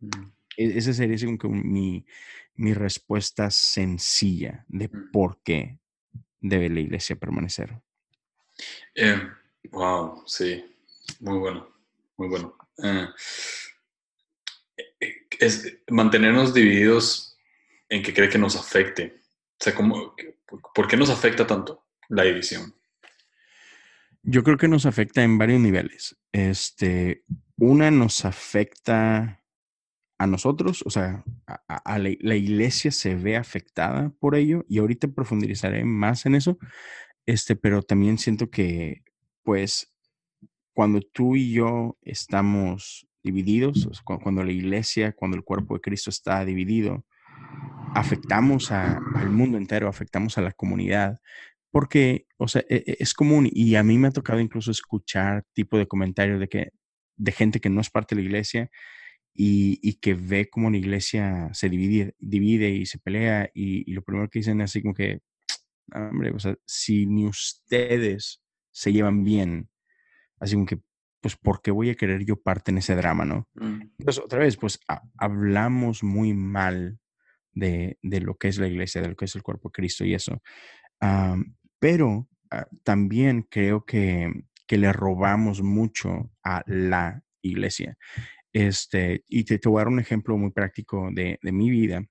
[0.00, 0.32] Mm.
[0.58, 1.16] E, esa sería
[1.48, 2.04] mi,
[2.54, 5.10] mi respuesta sencilla de mm.
[5.12, 5.78] por qué
[6.40, 7.80] debe la iglesia permanecer.
[8.94, 9.20] Eh,
[9.70, 10.62] wow, sí,
[11.20, 11.68] muy bueno,
[12.18, 12.56] muy bueno.
[12.82, 13.08] Eh,
[15.00, 17.38] eh, es mantenernos divididos
[17.88, 19.22] en que cree que nos afecte.
[19.52, 20.14] O sea, ¿cómo,
[20.74, 21.82] ¿por qué nos afecta tanto?
[22.12, 22.74] la división?
[24.22, 26.16] Yo creo que nos afecta en varios niveles.
[26.30, 27.24] Este,
[27.56, 29.42] una nos afecta
[30.18, 35.84] a nosotros, o sea, a, la, iglesia se ve afectada por ello y ahorita profundizaré
[35.84, 36.58] más en eso.
[37.26, 39.02] Este, pero también siento que,
[39.42, 39.92] pues,
[40.74, 46.44] cuando tú y yo estamos divididos, cuando la iglesia, cuando el cuerpo de Cristo está
[46.44, 47.04] dividido,
[47.94, 51.20] afectamos al mundo entero, afectamos a la comunidad,
[51.70, 55.44] porque, o sea, e, e, es común y a mí me ha tocado incluso escuchar
[55.54, 56.70] tipo de comentarios de que
[57.16, 58.70] de gente que no es parte de la iglesia
[59.34, 64.28] y, que ve cómo la iglesia se divide, divide y se pelea y, lo primero
[64.28, 65.20] que dicen es así como que,
[65.94, 69.70] hombre, o sea, si ni ustedes se llevan bien,
[70.40, 70.80] así como que,
[71.20, 73.48] pues, ¿por qué voy a querer yo parte en ese drama, no?
[73.54, 73.82] Mm.
[73.98, 74.80] Entonces, otra vez, pues,
[75.16, 76.98] hablamos muy mal
[77.52, 80.04] de, de, lo que es la iglesia, de lo que es el cuerpo de Cristo
[80.04, 80.42] y eso.
[81.78, 84.30] Pero ah, también creo que
[84.72, 87.98] que le robamos mucho a la iglesia.
[88.54, 92.02] Este, y te, te voy a dar un ejemplo muy práctico de, de mi vida.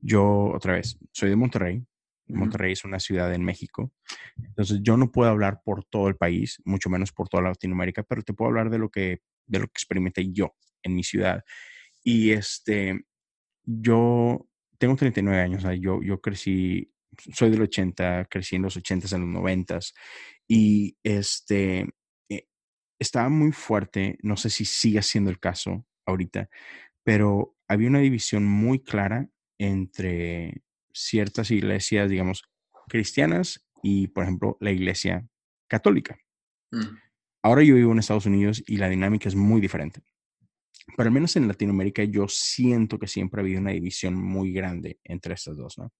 [0.00, 1.84] Yo, otra vez, soy de Monterrey.
[2.28, 3.92] Monterrey es una ciudad en México.
[4.38, 8.22] Entonces, yo no puedo hablar por todo el país, mucho menos por toda Latinoamérica, pero
[8.22, 11.44] te puedo hablar de lo que, de lo que experimenté yo en mi ciudad.
[12.02, 13.04] Y este,
[13.62, 16.92] yo tengo 39 años, o sea, yo, yo crecí,
[17.34, 19.78] soy del 80, crecí en los 80s, en los 90
[20.48, 21.88] y este,
[22.28, 22.46] eh,
[22.98, 26.48] estaba muy fuerte, no sé si sigue siendo el caso ahorita,
[27.02, 30.62] pero había una división muy clara entre
[30.92, 32.44] ciertas iglesias, digamos,
[32.88, 35.26] cristianas y, por ejemplo, la iglesia
[35.68, 36.18] católica.
[36.70, 36.96] Mm.
[37.42, 40.02] Ahora yo vivo en Estados Unidos y la dinámica es muy diferente.
[40.96, 45.00] Pero al menos en Latinoamérica yo siento que siempre ha habido una división muy grande
[45.04, 45.92] entre estas dos, ¿no?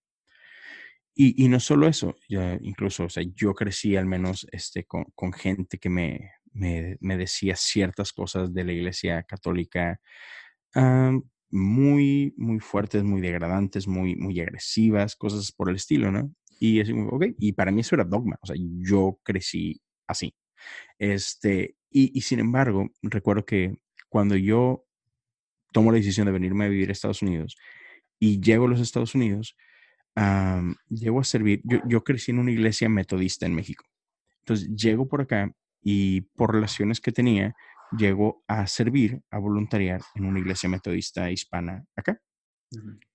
[1.18, 5.32] Y, y no solo eso, ya incluso, o sea, yo crecí al menos este, con,
[5.32, 9.98] gente que me, me, decía ciertas cosas de la iglesia católica
[10.74, 11.18] ah,
[11.50, 16.30] muy, muy fuertes, muy degradantes, muy, muy agresivas, cosas por el estilo, ¿no?
[16.60, 20.34] Y es ok, y para mí eso era dogma, o sea, yo crecí así.
[20.98, 23.74] Este, y, y sin embargo, recuerdo que
[24.16, 24.82] cuando yo
[25.72, 27.54] tomo la decisión de venirme a vivir a Estados Unidos
[28.18, 29.58] y llego a los Estados Unidos,
[30.88, 33.84] llego a servir, yo, crecí en una iglesia metodista en México.
[34.38, 35.52] Entonces, llego por acá
[35.82, 37.54] y por relaciones que tenía,
[37.94, 42.18] llego a servir, a voluntariar en una iglesia metodista hispana acá.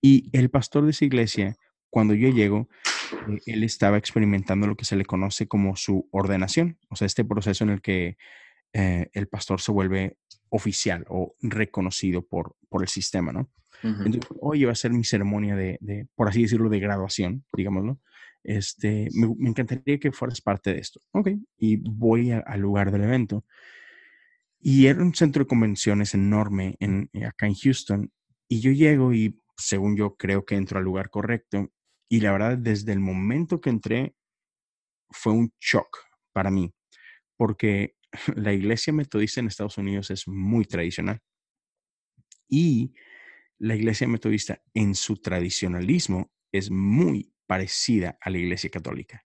[0.04, 1.56] Y el pastor de esa iglesia,
[1.90, 2.70] cuando yo llego,
[3.28, 7.26] eh, él estaba experimentando lo que se le conoce como su ordenación, o sea, este
[7.26, 8.18] proceso en el que
[8.74, 10.18] eh, el pastor se vuelve
[10.50, 13.50] oficial o reconocido por, por el sistema, ¿no?
[13.84, 18.00] Entonces, hoy va a ser mi ceremonia de, por así decirlo, de graduación, digámoslo.
[18.44, 21.00] Este, me, encantaría que fueras parte de esto.
[21.12, 23.44] Ok, y voy al lugar del evento.
[24.60, 28.12] Y era un centro de convenciones enorme en, eh, acá en Houston.
[28.48, 31.72] Y yo llego y, según yo, creo que entro al lugar correcto.
[32.08, 34.16] Y la verdad, desde el momento que entré,
[35.10, 35.98] fue un shock
[36.34, 36.72] para mí.
[37.36, 37.96] Porque
[38.36, 41.20] la iglesia metodista en Estados Unidos es muy tradicional.
[42.48, 42.94] Y
[43.60, 49.24] la iglesia metodista en su tradicionalismo es muy parecida a la iglesia católica.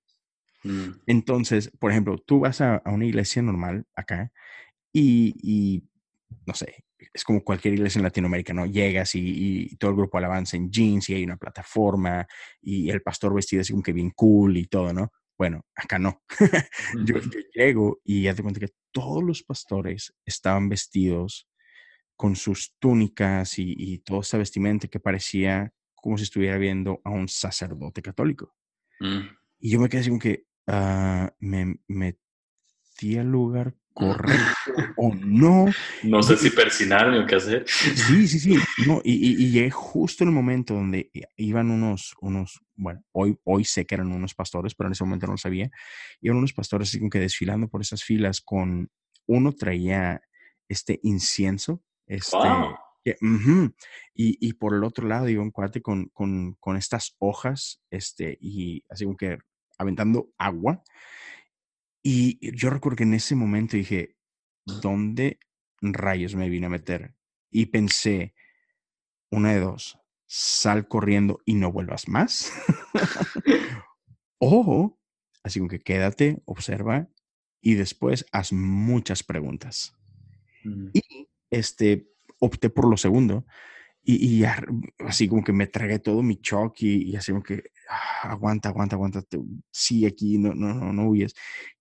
[0.62, 0.90] Mm.
[1.07, 4.33] Entonces, por ejemplo, tú vas a, una iglesia normal acá
[4.92, 5.85] y,
[6.46, 8.66] no sé, es como cualquier iglesia en Latinoamérica, ¿no?
[8.66, 12.27] Llegas y, todo el grupo alabanza en jeans y hay una plataforma
[12.61, 15.12] y el pastor vestido así como que bien cool y todo, ¿no?
[15.38, 16.22] Bueno, acá no.
[17.05, 17.16] yo,
[17.55, 21.49] llego y ya te cuenta que todos los pastores estaban vestidos
[22.16, 27.11] con sus túnicas y, y toda esa vestimenta que parecía como si estuviera viendo a
[27.11, 28.55] un sacerdote católico.
[29.01, 29.29] Mm.
[29.59, 32.18] Y yo me quedé así como que uh, me
[33.18, 34.37] al lugar correcto
[34.96, 35.66] o no.
[36.02, 37.64] No sé si persinarme o qué hacer.
[37.66, 38.56] Sí, sí, sí.
[38.87, 43.64] No, y, y, llegué justo en el momento donde iban unos, unos, bueno, hoy, hoy
[43.64, 45.70] sé que eran unos pastores, pero en ese momento no lo sabía.
[46.20, 48.90] Iban unos pastores así como que desfilando por esas filas con,
[49.26, 50.20] uno traía
[50.68, 52.38] este incienso, este,
[54.14, 58.37] y, y, por el otro lado iba un cuate con, con, con estas hojas, este,
[58.40, 59.38] y así como que
[59.78, 60.82] aventando agua.
[62.09, 64.14] Y yo recuerdo que en ese momento dije,
[64.64, 65.40] ¿dónde
[65.83, 67.16] rayos me vine a meter?
[67.51, 68.33] Y pensé,
[69.29, 72.53] una de dos, sal corriendo y no vuelvas más.
[74.38, 74.97] o,
[75.42, 77.09] así como que quédate, observa
[77.61, 79.92] y después haz muchas preguntas.
[80.62, 80.90] Mm.
[80.92, 83.47] Y este, opté por lo segundo.
[84.09, 84.45] Y,
[85.01, 88.95] así como que me tragué todo mi shock y, así como que ah, aguanta, aguanta,
[88.95, 89.25] aguanta,
[89.73, 91.35] sí, aquí no, no, no, no huyes.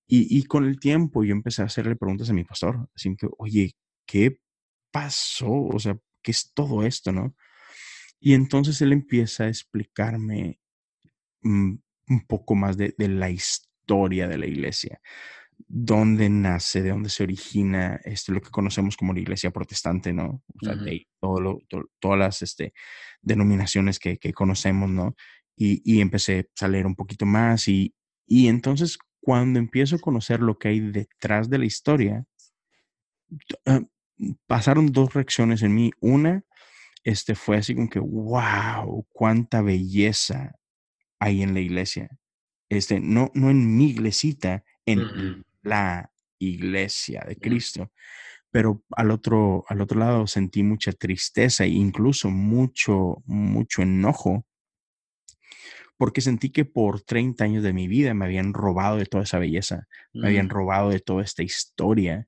[0.08, 3.76] Y, con el tiempo yo empecé a hacerle preguntas a mi pastor, así que, oye,
[4.06, 4.39] ¿qué
[4.91, 5.52] pasó?
[5.52, 7.36] O sea, ¿qué es todo esto, no?
[8.20, 10.60] Y entonces él empieza a explicarme
[11.41, 11.74] mm,
[12.10, 15.02] un poco más de, la historia de la iglesia,
[15.68, 20.44] dónde nace, de dónde se origina este, lo que conocemos como la iglesia protestante, ¿no?
[20.54, 21.60] O sea, de todo
[22.00, 22.74] todas las este,
[23.22, 25.15] denominaciones que, que conocemos, ¿no?
[25.58, 27.96] Y, y, empecé a leer un poquito más y,
[28.28, 32.28] y entonces cuando empiezo a conocer lo que hay detrás de la historia,
[33.66, 33.82] ah,
[34.46, 35.90] pasaron dos reacciones en mí.
[36.00, 36.44] Una,
[37.04, 40.54] este fue así como que, wow, cuánta belleza
[41.18, 42.20] hay en la iglesia.
[42.70, 47.92] Este, no, no en mi iglesita, en la iglesia de Cristo.
[48.52, 54.46] Pero al otro, al otro lado sentí mucha tristeza e incluso mucho, mucho enojo
[55.98, 59.40] porque sentí que por 30 años de mi vida me habían robado de toda esa
[59.40, 59.88] belleza,
[60.22, 62.28] me habían Mm, robado de toda esta historia.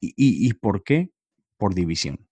[0.00, 1.10] ¿Y, y, y por qué?
[1.58, 2.28] Por división.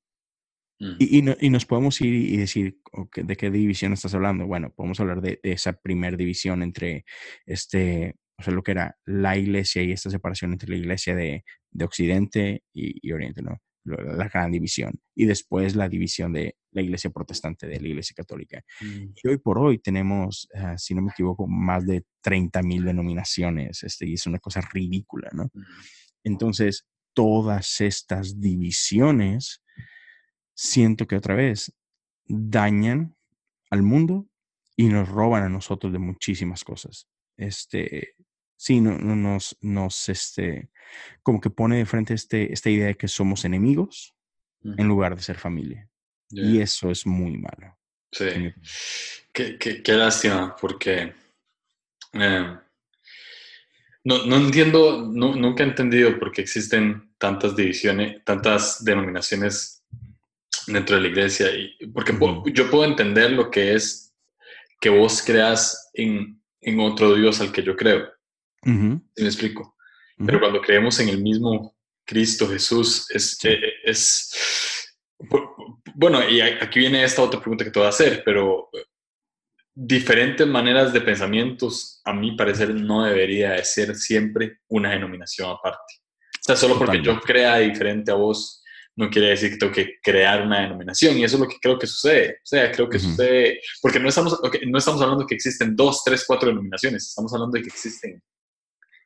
[0.80, 2.78] mm, Y, y no- y nos podemos ir y decir,
[3.16, 4.46] ¿de qué división estás hablando?
[4.46, 7.04] Bueno, podemos hablar de, de esa primer división entre,
[7.46, 11.44] este, o sea, lo que era la iglesia y esta separación entre la iglesia de,
[11.70, 13.58] de Occidente y, y Oriente, ¿no?
[13.84, 15.00] La gran división.
[15.14, 18.62] Y después la división de la iglesia protestante, de la iglesia católica.
[18.80, 22.84] mm, Y hoy por hoy tenemos, ah, si no me equivoco, más de 30 mil
[22.84, 25.44] denominaciones, este, y es una cosa ridícula, ¿no?
[25.52, 25.62] mm.
[26.24, 29.62] Entonces, todas estas divisiones,
[30.54, 31.72] siento que otra vez
[32.26, 33.16] dañan
[33.70, 34.28] al mundo
[34.76, 37.08] y nos roban a nosotros de muchísimas cosas.
[37.36, 38.14] Este,
[38.60, 40.68] sí, no, no- nos, nos, este,
[41.22, 44.14] como que pone de frente este, esta idea de que somos enemigos
[44.62, 45.88] en lugar de ser familia.
[46.30, 47.78] Y eso es muy malo.
[48.12, 48.52] Sí.
[49.32, 51.14] Qué, qué- qué lástima, porque
[52.12, 52.56] eh,
[54.04, 59.82] no, no entiendo, nu- nunca he entendido por qué existen tantas divisiones, tantas denominaciones
[60.66, 61.46] dentro de la iglesia.
[61.54, 62.12] Y, porque
[62.52, 64.14] yo puedo entender lo que es
[64.80, 68.06] que vos creas en, en otro Dios al que yo creo.
[68.66, 69.76] Ujú, ¿Sí me explico?
[70.18, 70.26] ujú.
[70.26, 73.48] Pero cuando creemos en el mismo Cristo Jesús, es, Sí.
[73.48, 74.30] eh, es
[75.18, 78.84] bu- bueno, y aquí viene esta otra pregunta que te voy a hacer, pero eh,
[79.74, 85.94] diferentes maneras de pensamientos, a mi parecer, no debería de ser siempre una denominación aparte.
[86.34, 87.26] O sea, solo porque yo Totalmente.
[87.32, 88.62] crea diferente a vos,
[88.96, 91.78] no quiere decir que tengo que crear una denominación, y eso es lo que creo
[91.78, 92.32] que sucede.
[92.42, 93.06] O sea, creo que Ujú.
[93.10, 97.32] sucede, porque no estamos, ok, no estamos hablando que existen dos, tres, cuatro denominaciones, estamos
[97.32, 98.22] hablando de que existen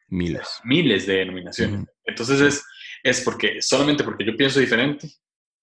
[0.09, 0.47] Miles.
[0.65, 1.81] miles de denominaciones.
[1.81, 1.87] Ujú.
[2.05, 2.65] Entonces es,
[3.03, 5.09] es porque solamente porque yo pienso diferente.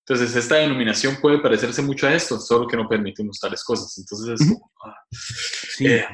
[0.05, 3.95] Entonces esta denominación puede parecerse mucho a esto, solo que no permitimos tales cosas.
[3.99, 5.85] Entonces es como, ah, Sí.
[5.87, 6.05] eh,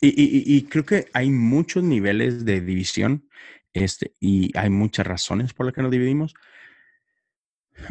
[0.00, 3.28] y- y- y creo que hay muchos niveles de división
[3.74, 6.32] este, y hay muchas razones por las que nos dividimos.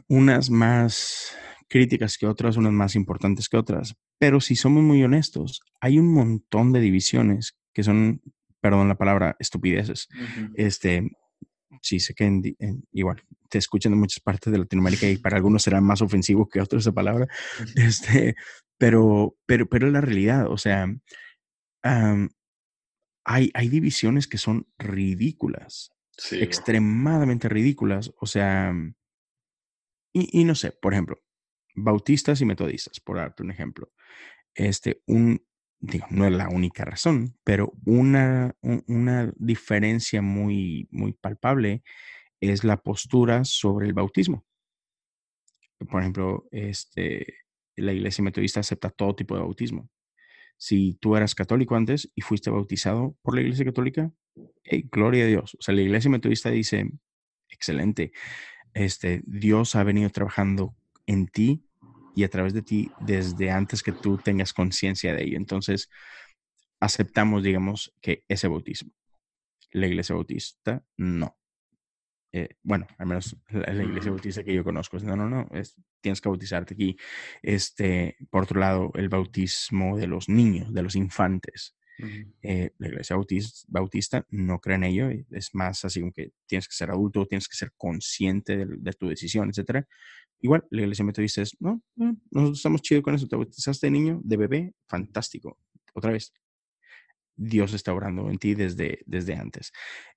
[0.08, 1.36] Unas más
[1.70, 3.96] críticas que otras, unas más importantes que otras.
[4.18, 8.22] Pero si somos muy honestos, hay un montón de divisiones que son,
[8.62, 10.08] perdón la palabra, estupideces.
[10.12, 11.10] ujú, Este,
[11.82, 15.38] sí, sé que en en- igual te escuchan de muchas partes de Latinoamérica y para
[15.38, 17.28] algunos será más ofensivo que otros esa palabra.
[17.76, 18.36] Este,
[18.78, 20.52] pero, pero, pero la realidad.
[20.52, 20.88] O sea,
[23.26, 28.14] hay, hay divisiones que son ridículas, sí, extremadamente ridículas.
[28.20, 28.74] O sea,
[30.14, 31.20] y, y no sé, por ejemplo,
[31.76, 33.92] bautistas y metodistas, por darte un ejemplo.
[34.56, 35.46] Este, un,
[36.10, 41.84] no es la única razón, pero una, un- una diferencia muy, muy palpable
[42.42, 44.46] es la postura sobre el bautismo.
[45.90, 47.26] Por ejemplo, este,
[47.76, 49.90] la iglesia metodista acepta todo tipo de bautismo.
[50.58, 54.12] Si tú eras católico antes y fuiste bautizado por la iglesia católica,
[54.64, 55.56] hey, gloria a Dios.
[55.56, 56.92] O sea, la iglesia metodista dice,
[57.50, 58.14] excelente,
[58.74, 60.76] este, Dios ha venido trabajando
[61.08, 61.64] en ti
[62.18, 65.38] y a través de ti desde antes que tú tengas conciencia de ello.
[65.38, 65.88] Entonces,
[66.80, 68.92] aceptamos, digamos, que ese bautismo.
[69.72, 71.38] La iglesia bautista, no.
[72.34, 75.48] Eh, bueno, al menos la, la iglesia bautista que yo conozco, es, no, no, no,
[75.54, 76.98] es, tienes que bautizarte aquí.
[77.44, 81.76] Este, por otro lado, el bautismo de los niños, de los infantes.
[82.44, 86.68] Eh, la iglesia bautis- bautista no cree en ello, es más así como que tienes
[86.68, 89.88] que ser adulto, tienes que ser consciente de, de tu decisión, etcétera.
[90.42, 93.92] Igual, la iglesia metodista es, no, no, nosotros estamos chidos con eso, te bautizaste de
[93.92, 95.58] niño, de bebé, fantástico.
[95.94, 96.32] Otra vez,
[97.36, 99.72] Dios está obrando en ti desde, desde antes.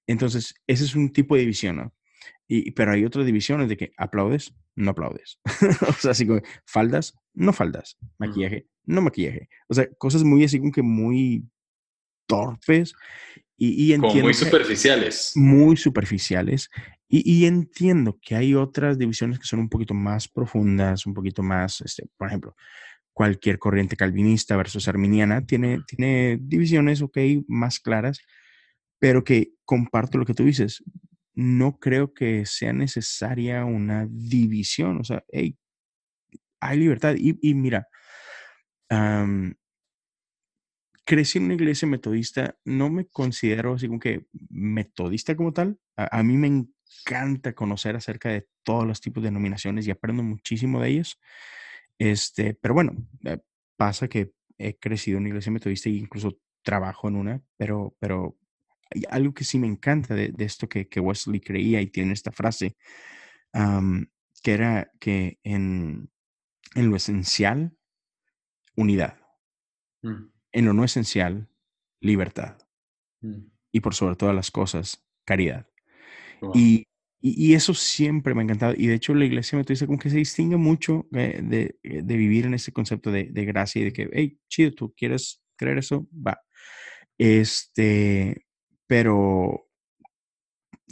[0.07, 1.95] Entonces, ese es un tipo de división, ¿no?
[2.49, 5.39] Y, pero hay otras divisiones de que aplaudes, no aplaudes.
[5.89, 7.97] o sea, así como faldas, no faldas.
[8.19, 9.49] Maquillaje, no maquillaje.
[9.69, 11.45] O sea, cosas muy así como que muy
[12.27, 12.93] torpes.
[13.57, 15.33] Y, y Como entiendo muy que- superficiales.
[15.35, 16.71] muy superficiales.
[17.13, 21.43] Y, y entiendo que hay otras divisiones que son un poquito más profundas, un poquito
[21.43, 22.55] más, este, por ejemplo,
[23.13, 27.19] cualquier corriente calvinista versus arminiana tiene, tiene divisiones, ok,
[27.49, 28.21] más claras,
[29.01, 30.85] pero que comparto lo que tú dices.
[31.35, 34.99] No creo que sea necesaria una división.
[35.01, 35.59] O sea, hey,
[36.61, 37.17] hay libertad.
[37.19, 37.89] Y, y mira,
[38.89, 39.55] am,
[41.05, 45.79] crecí en una iglesia metodista, no me considero así como que metodista como tal.
[45.97, 46.67] A, a mí me
[47.05, 51.21] encanta conocer acerca de todos los tipos de denominaciones y aprendo muchísimo de ellos.
[51.99, 52.93] Este, pero bueno,
[53.25, 53.39] eh,
[53.77, 58.37] pasa que he crecido en una iglesia metodista e incluso trabajo en una, pero, pero
[58.91, 62.13] hay algo que sí me encanta de, de esto que, que Wesley creía y tiene
[62.13, 62.77] esta frase,
[64.43, 66.11] que era que en,
[66.75, 67.77] en lo esencial,
[68.77, 69.19] unidad.
[70.03, 71.49] Mm, En lo no esencial,
[72.01, 72.59] libertad.
[73.21, 73.47] Mm.
[73.73, 75.70] Y por sobre todas las cosas, caridad.
[76.41, 76.53] Wow.
[76.55, 76.87] Y,
[77.21, 78.75] y- y eso siempre me ha encantado.
[78.77, 82.17] Y de hecho la iglesia metodista como que se distingue mucho eh, de, eh, de
[82.17, 85.79] vivir en ese concepto de, de gracia y de que, hey, chido, tú quieres creer
[85.79, 86.41] eso, va.
[87.19, 88.47] Este,
[88.87, 89.67] pero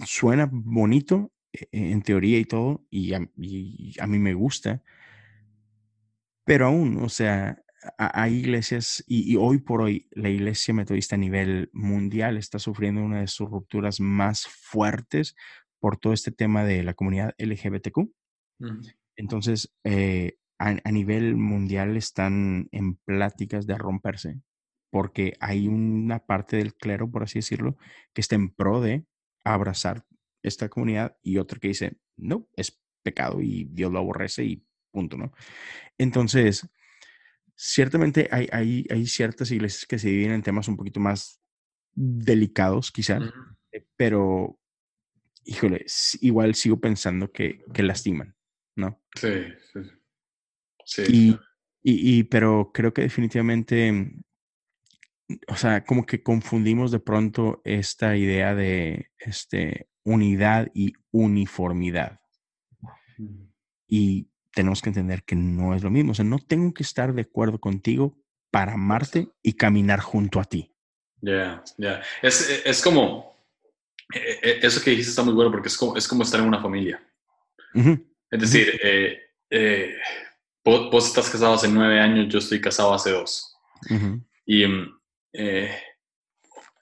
[0.06, 4.82] suena bonito eh, en teoría y todo, y a, y a mí me gusta,
[6.44, 7.58] pero aún, o sea,
[7.96, 13.02] hay iglesias, y, y hoy por hoy la iglesia metodista a nivel mundial está sufriendo
[13.02, 15.36] una de sus rupturas más fuertes
[15.80, 18.10] por todo este tema de la comunidad LGBTQ.
[18.58, 18.80] Mm.
[19.16, 24.40] Entonces, eh, a, a nivel mundial están en pláticas de romperse,
[24.90, 27.76] porque hay una parte del clero, por así decirlo,
[28.12, 29.04] que está en pro de
[29.44, 30.04] abrazar
[30.42, 35.16] esta comunidad y otra que dice, no, es pecado y Dios lo aborrece y punto,
[35.16, 35.32] ¿no?
[35.96, 36.68] Entonces,
[37.60, 41.40] ciertamente hay, hay, hay ciertas iglesias que se dividen en temas un poquito más
[41.92, 43.32] delicados, quizá, Mm.
[43.72, 44.60] eh, pero,
[45.44, 45.84] híjole,
[46.20, 48.36] igual sigo pensando que, que lastiman,
[48.76, 49.02] ¿no?
[49.16, 49.28] Sí,
[49.72, 49.80] sí.
[50.84, 51.02] sí.
[51.08, 51.30] Y,
[51.82, 54.12] y, y- pero creo que definitivamente,
[55.48, 62.20] o sea, como que confundimos de pronto esta idea de este, unidad y uniformidad.
[63.88, 66.10] Y tenemos que entender que no es lo mismo.
[66.10, 68.18] O sea, no tengo que estar de acuerdo contigo
[68.50, 70.74] para amarte y caminar junto a ti.
[71.20, 72.02] Ya, ya.
[72.20, 73.36] Es, es como,
[74.12, 76.48] eh, eh, eso que dijiste está muy bueno porque es como, es como estar en
[76.48, 77.00] una familia.
[77.72, 79.94] Ujú, Es decir, eh, eh,
[80.64, 83.54] vos, vos estás casado hace nueve años, yo estoy casado hace dos.
[83.88, 85.00] ujú, Y mm,
[85.34, 85.70] eh,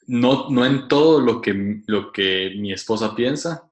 [0.07, 3.71] no, no en todo lo que, lo que mi esposa piensa,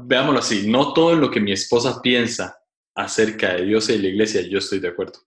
[0.00, 2.58] veámoslo así, no todo lo que mi esposa piensa
[2.94, 5.18] acerca de Dios y de la iglesia, yo estoy de acuerdo.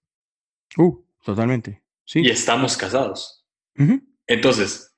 [0.78, 1.84] Uh, totalmente.
[2.06, 2.22] Sí.
[2.22, 3.46] Y estamos casados.
[3.78, 4.96] ujú, Entonces,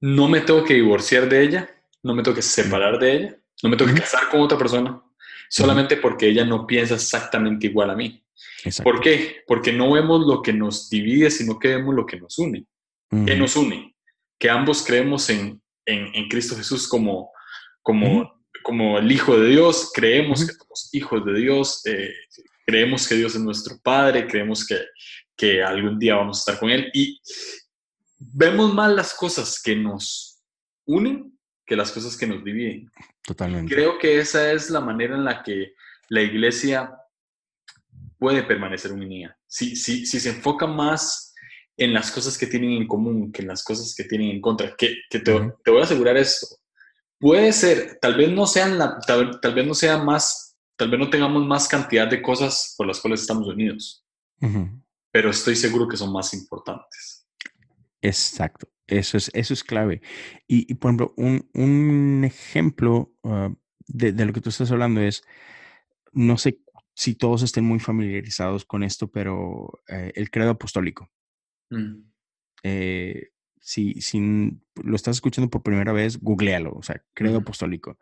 [0.00, 1.70] no me tengo que divorciar de ella,
[2.02, 4.02] no me tengo que separar de ella, no me tengo que Ujú.
[4.02, 5.02] casar con otra persona,
[5.48, 8.24] solamente porque ella no piensa exactamente igual a mí.
[8.64, 8.90] Exacto.
[8.90, 9.44] ¿Por qué?
[9.46, 12.66] Porque no vemos lo que nos divide, sino que vemos lo que nos une.
[13.10, 13.94] ¿Qué Ujú, nos une?
[14.38, 17.30] Que ambos creemos en, en, en Cristo Jesús como,
[17.82, 22.12] como, como el Hijo de Dios, creemos que somos hijos de Dios, eh,
[22.66, 24.78] creemos que Dios es nuestro Padre, creemos que,
[25.36, 27.20] que algún día vamos a estar con Él y
[28.18, 30.40] vemos más las cosas que nos
[30.84, 31.32] unen
[31.64, 32.90] que las cosas que nos dividen.
[33.24, 33.74] Totalmente.
[33.74, 35.74] Creo que esa es la manera en la que
[36.08, 36.92] la iglesia
[38.18, 39.38] puede permanecer unida.
[39.46, 41.34] Si, si, si se enfoca más
[41.76, 44.74] en las cosas que tienen en común que en las cosas que tienen en contra,
[44.76, 45.32] que, que te,
[45.64, 46.46] te voy a asegurar esto.
[47.22, 50.98] Puede ser, tal vez no sean la, tal, tal vez no sea más, tal vez
[50.98, 54.04] no tengamos más cantidad de cosas por las cuales estamos unidos,
[55.12, 57.28] pero estoy seguro que son más importantes.
[58.00, 58.68] Exacto.
[58.88, 60.02] Eso es, eso es clave.
[60.48, 63.54] Y, y, por ejemplo, un, un ejemplo ah,
[63.86, 65.22] de, de lo que tú estás hablando es,
[66.10, 66.58] no sé
[66.92, 71.08] si todos estén muy familiarizados con esto, pero eh, el credo apostólico.
[71.70, 72.02] Mm.
[72.64, 73.30] Eh,
[73.64, 74.20] si, si
[74.82, 77.96] lo estás escuchando por primera vez, googlealo, o sea, credo apostólico.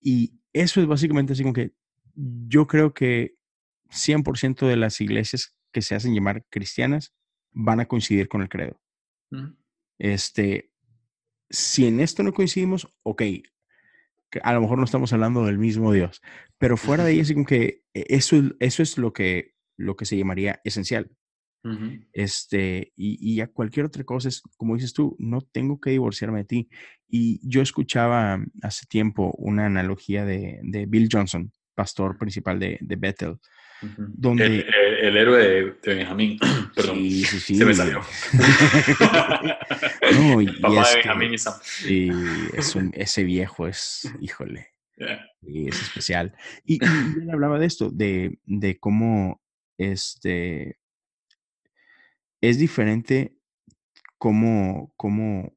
[0.00, 1.72] Y eso es básicamente así como que
[2.14, 3.36] yo creo que
[3.90, 7.14] 100% de las iglesias que se hacen llamar cristianas
[7.52, 8.80] van a coincidir con el credo.
[9.30, 9.50] Mm.
[9.98, 10.72] Este,
[11.50, 13.22] si en esto no coincidimos, ok,
[14.42, 16.20] a lo mejor no estamos hablando del mismo Dios,
[16.58, 19.96] pero fuera de ahí, así como que eh, eso, es- eso es lo que, lo
[19.96, 21.10] que se llamaría esencial.
[21.64, 21.98] Ujú.
[22.12, 26.40] Este, y, y a cualquier otra cosa es, como dices tú, no tengo que divorciarme
[26.40, 26.68] de ti.
[27.08, 32.96] Y yo escuchaba hace tiempo una analogía de, de Bill Johnson, pastor principal de, de
[32.96, 33.38] Bethel,
[33.98, 34.46] donde...
[34.46, 36.38] El, el- el héroe de, de Benjamín.
[36.74, 36.96] Perdón.
[36.96, 37.54] Sí, sí, sí.
[37.56, 38.00] Se me salió.
[40.14, 41.54] No, y, y Papá es de que- Benjamín y Sam.
[41.88, 42.10] y
[42.56, 45.26] es un- ese viejo es, híjole, Yeah.
[45.42, 46.32] y es especial.
[46.64, 49.42] Y, y él hablaba de esto, de, de cómo
[49.76, 50.78] este
[52.48, 53.36] es diferente
[54.18, 55.56] cómo, cómo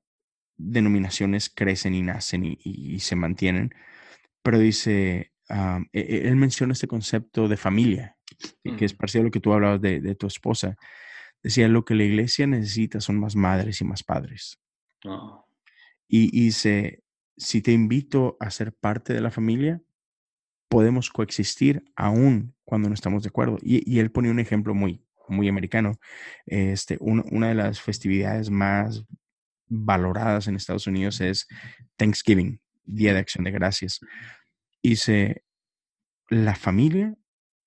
[0.57, 3.73] denominaciones crecen y nacen y, y- y se mantienen.
[4.43, 5.33] Pero dice,
[5.93, 8.17] e- él menciona este concepto de familia,
[8.63, 10.77] que- que es a lo que tú hablabas de, de tu esposa.
[11.43, 14.59] Decía, lo que la iglesia necesita son más madres y más padres.
[15.05, 15.45] No.
[16.07, 17.03] Y, y dice,
[17.37, 19.81] si te invito a ser parte de la familia,
[20.69, 23.57] podemos coexistir aún cuando no estamos de acuerdo.
[23.61, 25.99] Y, y él ponía un ejemplo muy, muy americano.
[26.45, 29.03] Este, un- una de las festividades más
[29.67, 31.47] valoradas en Estados Unidos es
[31.97, 33.99] Thanksgiving, Día de Acción de Gracias.
[34.81, 35.43] Y dice,
[36.29, 37.15] la familia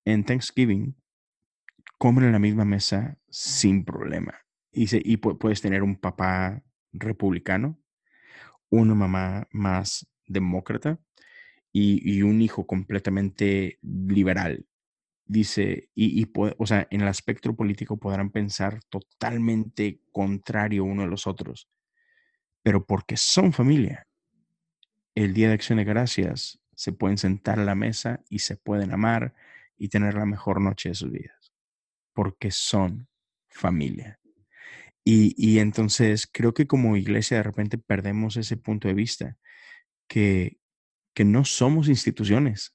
[0.05, 0.97] en Thanksgiving
[1.99, 4.35] comen en la misma mesa sin problema.
[4.73, 7.79] Y, y puedes tener un papá republicano,
[8.71, 10.99] una mamá más demócrata
[11.73, 14.67] y, un hijo completamente liberal.
[15.33, 21.07] Dice, y, y o sea, en el aspecto político podrán pensar totalmente contrario uno a
[21.07, 21.69] los otros,
[22.65, 24.09] pero porque son familia.
[25.15, 28.93] El Día de Acción de Gracias se pueden sentar a la mesa y se pueden
[28.93, 29.33] amar
[29.79, 31.53] y tener la mejor noche de sus vidas,
[32.13, 33.07] porque son
[33.49, 34.19] familia.
[35.05, 39.39] Y, y, entonces creo que como iglesia de repente perdemos ese punto de vista,
[40.09, 40.59] que,
[41.15, 42.75] que no somos instituciones.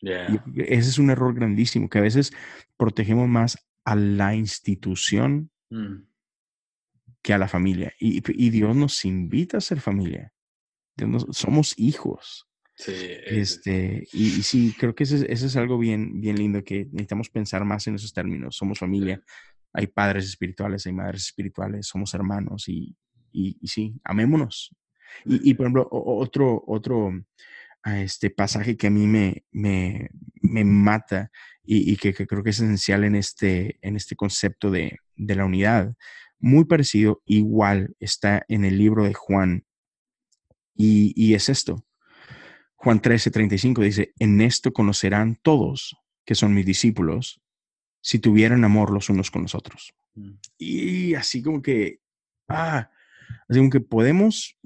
[0.00, 2.32] Ese es un error grandísimo, que a veces
[2.76, 5.96] protegemos más a la institución mm.
[7.22, 7.92] que a la familia.
[7.98, 10.32] Y, y, Dios nos invita a ser familia.
[11.30, 12.48] somos hijos.
[12.78, 17.64] Sí, este, y, sí, creo que ese, es algo bien, bien lindo, que necesitamos pensar
[17.64, 18.56] más en esos términos.
[18.56, 19.22] Somos familia,
[19.72, 22.94] hay padres espirituales, hay madres espirituales, somos hermanos y,
[23.32, 24.74] y, sí, amémonos.
[25.24, 27.12] Y, por ejemplo, otro, otro
[27.94, 30.10] este pasaje que a mí me, me,
[30.40, 31.30] me mata
[31.62, 35.94] y, que, creo que es esencial en este, en este concepto de, de la unidad,
[36.38, 39.66] muy parecido, igual está en el libro de Juan.
[40.74, 41.84] Y, y es esto.
[42.74, 47.40] Juan 13, 35 dice, en esto conocerán todos que son mis discípulos
[48.00, 49.94] si tuvieran amor los unos con los otros.
[50.14, 50.34] Mm.
[50.58, 52.00] Y así como que,
[52.48, 52.90] ah,
[53.48, 54.56] así como que podemos,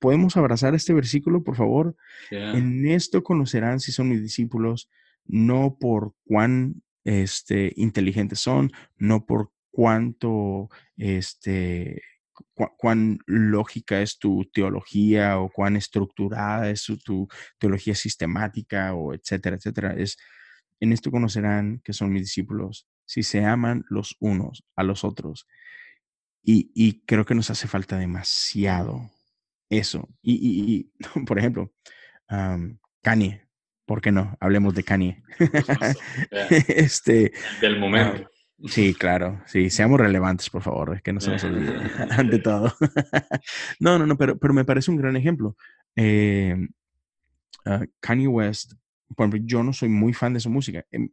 [0.00, 1.96] podemos abrazar este versículo, por favor.
[2.30, 4.90] En esto conocerán si son mis discípulos,
[5.26, 12.02] no por cuán este, inteligentes son, no por cuánto, este,
[12.76, 17.28] cuán lógica es tu teología o cuán estructurada es tu
[17.58, 19.94] teología sistemática o etcétera, etcétera.
[19.96, 20.18] Es,
[20.80, 25.46] en esto conocerán que son mis discípulos si se aman los unos a los otros.
[26.42, 29.10] Y, creo que nos hace falta demasiado
[29.70, 30.08] eso.
[30.22, 30.90] Y,
[31.26, 31.72] por ejemplo,
[33.02, 33.46] Kanye,
[33.86, 34.36] ¿por qué no?
[34.40, 35.22] Hablemos de Kanye.
[36.68, 38.28] este, Del momento.
[38.66, 39.42] sí, claro.
[39.46, 41.74] Sí, seamos relevantes, por favor, es que no se nos olvide,
[42.10, 42.74] ante todo.
[43.78, 45.56] no, no, no, pero, pero me parece un gran ejemplo.
[45.96, 46.56] Eh,
[47.64, 48.74] ah, Kanye West,
[49.16, 50.84] por ejemplo, yo no soy muy fan de su música.
[50.90, 51.08] Em,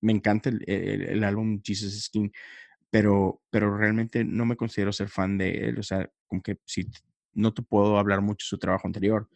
[0.00, 2.30] me encanta el, el álbum Jesus Skin
[2.90, 5.78] pero, pero realmente no me considero ser fan de él.
[5.78, 6.88] O sea, como que si
[7.38, 9.28] no te puedo hablar mucho de su trabajo anterior,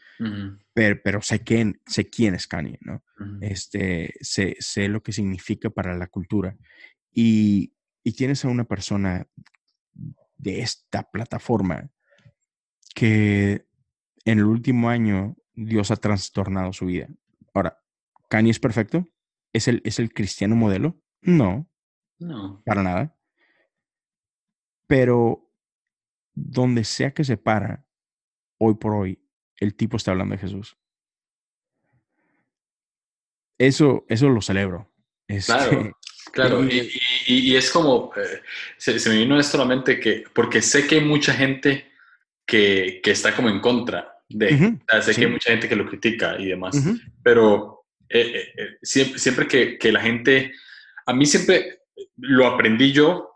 [0.75, 3.03] pero, pero sé, quién, sé quién es Kanye, ¿no?
[3.41, 6.57] este, sé, sé, lo que significa para la cultura.
[7.13, 9.27] Y, y tienes a una persona
[10.37, 11.91] de esta plataforma
[12.95, 13.67] que
[14.25, 17.09] en el último año Dios ha trastornado su vida.
[17.55, 17.81] Ahora,
[18.29, 19.09] ¿Kanye es perfecto?
[19.53, 21.01] ¿Es el, ¿Es el cristiano modelo?
[21.21, 21.69] No.
[22.19, 22.63] No.
[22.65, 23.17] Para nada.
[24.87, 25.49] Pero
[26.35, 27.85] donde sea que se para,
[28.65, 29.19] hoy por hoy,
[29.59, 30.77] el tipo está hablando de Jesús.
[33.59, 34.89] Eso, eso lo celebro.
[35.47, 35.93] claro, este,
[36.33, 36.65] claro.
[37.27, 38.43] Y, es como, eh,
[38.77, 41.91] se, me vino esto a la mente que, porque sé que hay mucha gente
[42.47, 46.37] que, que está como en contra de, sé que hay mucha gente que lo critica
[46.39, 46.77] y demás,
[47.23, 50.53] pero eh, eh, siempre, siempre que, que la gente,
[51.07, 51.81] a mí siempre
[52.17, 53.32] lo aprendí yo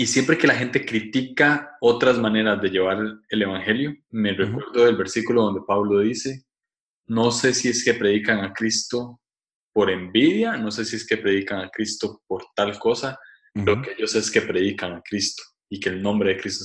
[0.00, 4.96] y siempre que la gente critica otras maneras de llevar el Evangelio, me recuerdo del
[4.96, 6.46] versículo donde Pablo dice,
[7.06, 9.20] no sé si es que predican a Cristo
[9.74, 13.18] por envidia, no sé si es que predican a Cristo por tal cosa,
[13.52, 16.64] lo que yo sé es que predican a Cristo y que el nombre de Cristo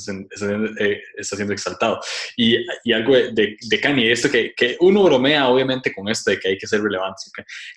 [0.80, 2.00] eh, está, siendo exaltado.
[2.38, 2.56] Y,
[2.86, 6.48] y algo de, de, Kanye, esto que, que, uno bromea obviamente con esto de que
[6.48, 7.24] hay que ser relevante.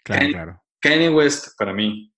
[0.04, 0.62] Claro, claro.
[0.80, 2.12] Kanye West, para mí,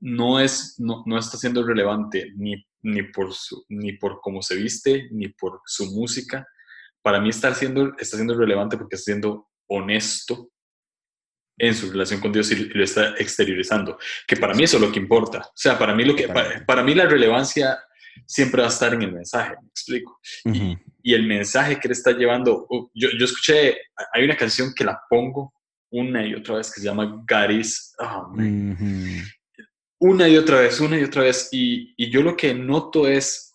[0.00, 4.56] no, es, no, no está siendo relevante ni, ni, por su, ni por cómo se
[4.56, 6.46] viste, ni por su música.
[7.02, 10.50] Para mí está siendo, está siendo relevante porque está siendo honesto
[11.58, 14.92] en su relación con Dios y lo está exteriorizando, que para mí eso es lo
[14.92, 15.40] que importa.
[15.40, 17.78] O sea, para mí, lo que, para, mí la relevancia
[18.26, 20.20] siempre va a estar en el mensaje, me explico.
[20.44, 23.76] y, y, el mensaje que él está llevando, uh, yo, yo, escuché,
[24.12, 25.52] hay una canción que la pongo
[25.90, 27.94] una y otra vez que se llama Garis.
[27.98, 28.32] Oh,
[30.00, 31.48] una y otra vez, una y otra vez.
[31.52, 33.54] Y, y yo lo que noto es,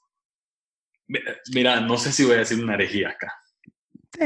[1.54, 3.34] mira, no sé si voy a decir una herejía acá.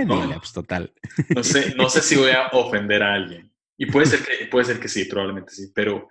[0.05, 0.93] no, pues total.
[1.29, 3.51] No sé, no sé si voy a ofender a alguien.
[3.77, 6.07] Y puede ser que, puede ser que sí, probablemente sí, pero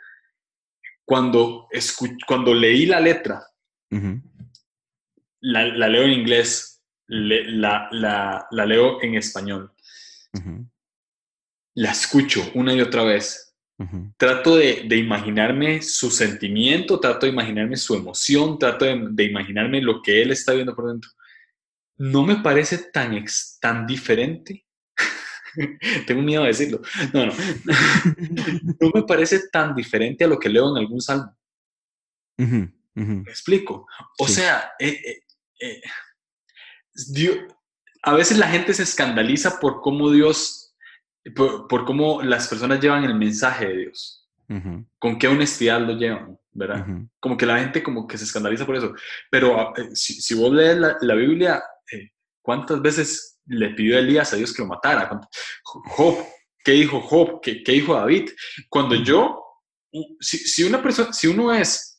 [1.05, 1.69] cuando,
[2.27, 3.45] cuando leí la letra,
[5.41, 9.73] la, la, leo en inglés, la, la, la, leo en español,
[11.75, 13.46] la escucho una y otra vez
[14.17, 20.23] Trato de, imaginarme su sentimiento, trato de imaginarme su emoción, trato de, imaginarme lo que
[20.23, 21.11] él está viendo por dentro.
[21.99, 23.23] No me parece tan,
[23.61, 24.65] tan diferente.
[26.07, 26.81] Tengo miedo de decirlo.
[27.13, 27.33] No, no.
[28.81, 31.37] no me parece tan diferente a lo que leo en algún salmo.
[32.39, 33.87] ¿Me explico?
[34.19, 35.23] O sea, eh, eh,
[35.61, 37.49] eh,
[38.03, 40.66] a veces la gente se escandaliza por cómo Dios
[41.35, 44.29] por, cómo las personas llevan el mensaje de Dios,
[44.99, 46.87] con qué honestidad lo llevan, ¿verdad?
[47.21, 48.95] Como que la gente como que se escandaliza por eso.
[49.31, 51.63] Pero ah, eh, si, vos lees la, Biblia,
[51.93, 52.11] eh,
[52.41, 55.21] ¿cuántas veces le pidió Elías a Dios que lo matara?
[55.65, 56.17] Job,
[56.65, 57.41] ¿qué dijo Job?
[57.43, 58.31] ¿Qué, qué dijo David?
[58.69, 59.43] Cuando yo,
[60.21, 61.96] si, si, una persona, si uno es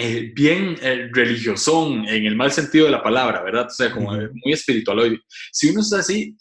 [0.00, 3.66] eh, bien eh, religioso en el mal sentido de la palabra, ¿verdad?
[3.66, 5.20] O sea, como muy espiritual hoy.
[5.50, 6.36] Si uno es así,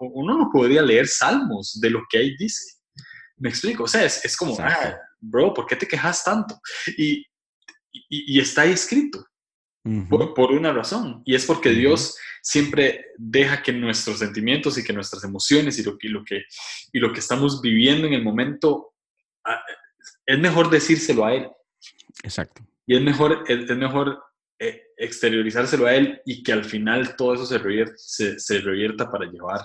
[0.00, 2.64] uno no podría leer salmos de lo que ahí dice.
[3.36, 3.84] ¿Me explico?
[3.84, 6.58] O sea, es, como, ah, bro, ¿por qué te quejas tanto?
[6.96, 7.24] Y,
[7.92, 9.24] y, está ahí escrito.
[10.34, 15.22] por, una razón, y es porque Dios siempre deja que nuestros sentimientos y que nuestras
[15.22, 16.42] emociones y lo, y lo, que,
[16.92, 18.92] y lo que estamos viviendo en el momento,
[19.46, 19.62] ah,
[20.26, 21.48] es mejor decírselo a Él.
[22.24, 22.64] Exacto.
[22.88, 24.18] Y es mejor, es, mejor
[24.58, 29.26] eh, exteriorizárselo a él y que al final todo eso se revierta, se, revierta para
[29.26, 29.60] llevar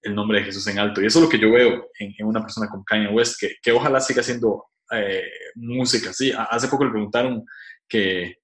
[0.00, 1.02] el nombre de Jesús en alto.
[1.02, 3.72] Y eso es lo que yo veo en, una persona como Kanye West, que, que
[3.72, 6.12] ojalá siga haciendo eh, música.
[6.12, 7.44] Sí, hace poco le preguntaron
[7.88, 8.36] que,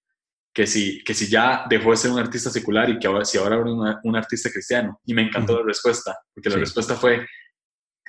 [0.52, 3.38] que, si, que si ya dejó de ser un artista secular y que ahora, si
[3.38, 5.00] ahora era un artista cristiano.
[5.04, 7.24] Y me encantó la respuesta, porque la respuesta fue,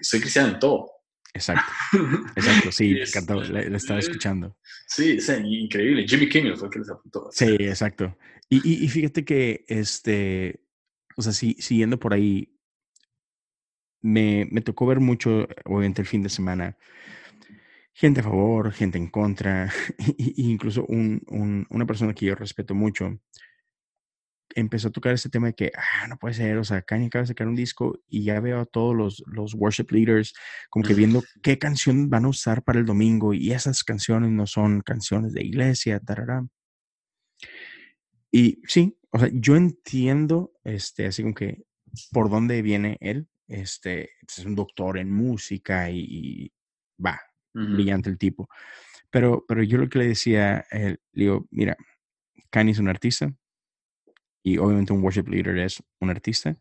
[0.01, 0.89] soy cristiano en todo.
[1.33, 1.71] Exacto,
[2.35, 4.57] exacto, sí, me encantó, le, estaba escuchando.
[4.87, 6.05] Sí, sí, increíble.
[6.07, 7.29] Jimmy Kimmel fue el que les apuntó.
[7.31, 8.17] Sí, exacto.
[8.49, 10.61] Y, y, fíjate que, este,
[11.15, 12.53] o sea, sí, siguiendo por ahí,
[14.01, 16.77] me, me tocó ver mucho, obviamente, el fin de semana,
[17.93, 19.71] gente a favor, gente en contra,
[20.17, 23.19] incluso un, un, una persona que yo respeto mucho,
[24.55, 27.23] empezó a tocar ese tema de que, ah, no puede ser, o sea, Kanye acaba
[27.23, 30.33] de sacar un disco y ya veo a todos los, los worship leaders
[30.69, 34.47] como que viendo qué canción van a usar para el domingo y esas canciones no
[34.47, 36.45] son canciones de iglesia, tarará.
[38.31, 41.63] Y sí, o sea, yo entiendo, este, así como que
[42.11, 46.51] por dónde viene él, este, pues, es un doctor en música y,
[47.03, 47.19] va,
[47.53, 48.49] brillante el tipo.
[49.09, 51.75] Pero, pero yo lo que le decía, él, le digo, mira,
[52.49, 53.33] Kanye es un artista,
[54.43, 56.57] y obviamente un worship leader es un artista,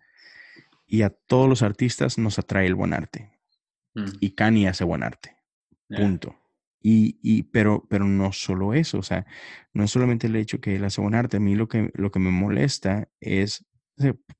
[0.86, 3.30] y a todos los artistas nos atrae el buen arte.
[3.94, 4.10] Mm.
[4.20, 5.36] Y Kanye hace buen arte.
[5.88, 6.36] Punto.
[6.82, 9.26] Y, y, pero, pero no solo eso, o sea,
[9.72, 11.36] no es solamente el hecho que él hace buen arte.
[11.36, 13.64] A mí lo que, lo que me molesta es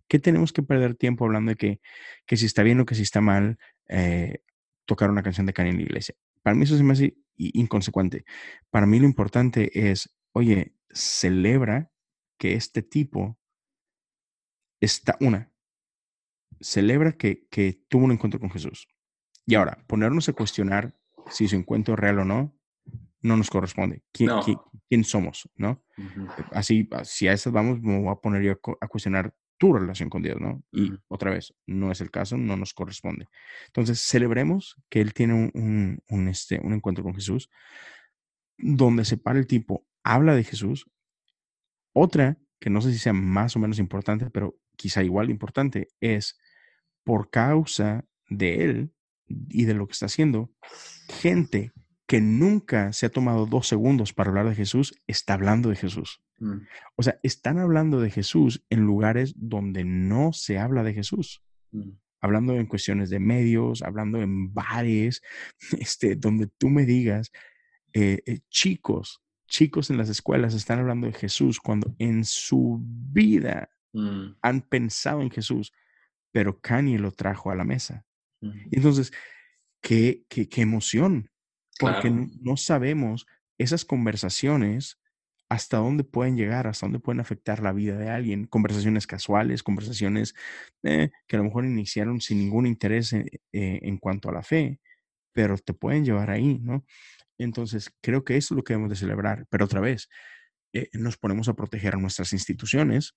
[0.08, 1.80] que tenemos que perder tiempo hablando de que,
[2.26, 4.42] que si está bien o que si está mal eh,
[4.86, 6.14] tocar una canción de Kanye en la iglesia.
[6.42, 8.24] Para mí eso se me hace inconsecuente.
[8.70, 11.90] Para mí lo importante es, oye, celebra
[12.40, 13.38] que este tipo
[14.80, 15.52] está, una,
[16.58, 18.88] celebra que, que tuvo un encuentro con Jesús.
[19.44, 20.96] Y ahora, ponernos a cuestionar
[21.30, 22.58] si su encuentro es real o no,
[23.20, 24.02] no nos corresponde.
[24.10, 24.30] ¿Quién,
[24.88, 25.50] quién, somos?
[25.54, 25.84] ¿no?
[26.52, 30.22] Así, si a eso vamos, me voy a poner yo a, cuestionar tu relación con
[30.22, 30.62] Dios, ¿no?
[30.72, 33.26] Y otra vez, no es el caso, no nos corresponde.
[33.66, 37.50] Entonces, celebremos que Él tiene un, un, este, un encuentro con Jesús,
[38.56, 40.86] donde se para el tipo, habla de Jesús,
[41.92, 46.38] otra, que no sé si sea más o menos importante, pero quizá igual importante, es
[47.04, 48.92] por causa de él
[49.26, 50.50] y de lo que está haciendo,
[51.08, 51.72] gente
[52.06, 56.20] que nunca se ha tomado dos segundos para hablar de Jesús, está hablando de Jesús.
[56.38, 56.62] Mm.
[56.96, 61.42] O sea, están hablando de Jesús en lugares donde no se habla de Jesús.
[61.70, 61.90] Mm.
[62.20, 65.22] Hablando en cuestiones de medios, hablando en bares,
[65.78, 67.30] este, donde tú me digas,
[67.92, 73.68] eh, eh, chicos chicos en las escuelas están hablando de Jesús cuando en su vida
[73.92, 74.36] mm.
[74.40, 75.72] han pensado en Jesús,
[76.32, 78.06] pero Kanye lo trajo a la mesa.
[78.70, 79.12] Entonces,
[79.82, 81.30] qué, qué, qué emoción,
[81.78, 83.26] porque no, sabemos
[83.58, 84.98] esas conversaciones
[85.50, 88.46] hasta dónde pueden llegar, hasta dónde pueden afectar la vida de alguien.
[88.46, 90.34] Conversaciones casuales, conversaciones
[90.84, 94.42] eh, que a lo mejor iniciaron sin ningún interés en, eh, en cuanto a la
[94.42, 94.80] fe,
[95.32, 96.86] pero te pueden llevar ahí, ¿no?
[97.44, 99.46] Entonces, creo que eso es lo que debemos de celebrar.
[99.50, 100.08] Pero otra vez,
[100.72, 103.16] eh, nos ponemos a proteger a nuestras instituciones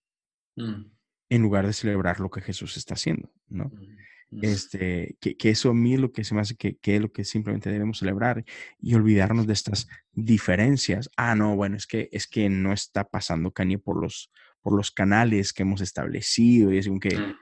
[0.56, 0.86] mm.
[1.30, 3.66] en lugar de celebrar lo que Jesús está haciendo, ¿no?
[3.66, 4.40] Mm, mm.
[4.42, 7.24] Este, que, eso a mí lo que se me hace que, que, es lo que
[7.24, 8.44] simplemente debemos celebrar
[8.80, 11.10] y olvidarnos de estas diferencias.
[11.18, 14.90] Ah, no, bueno, es que, es que no está pasando Kanye por los, por los
[14.92, 17.36] canales que hemos establecido y es como que,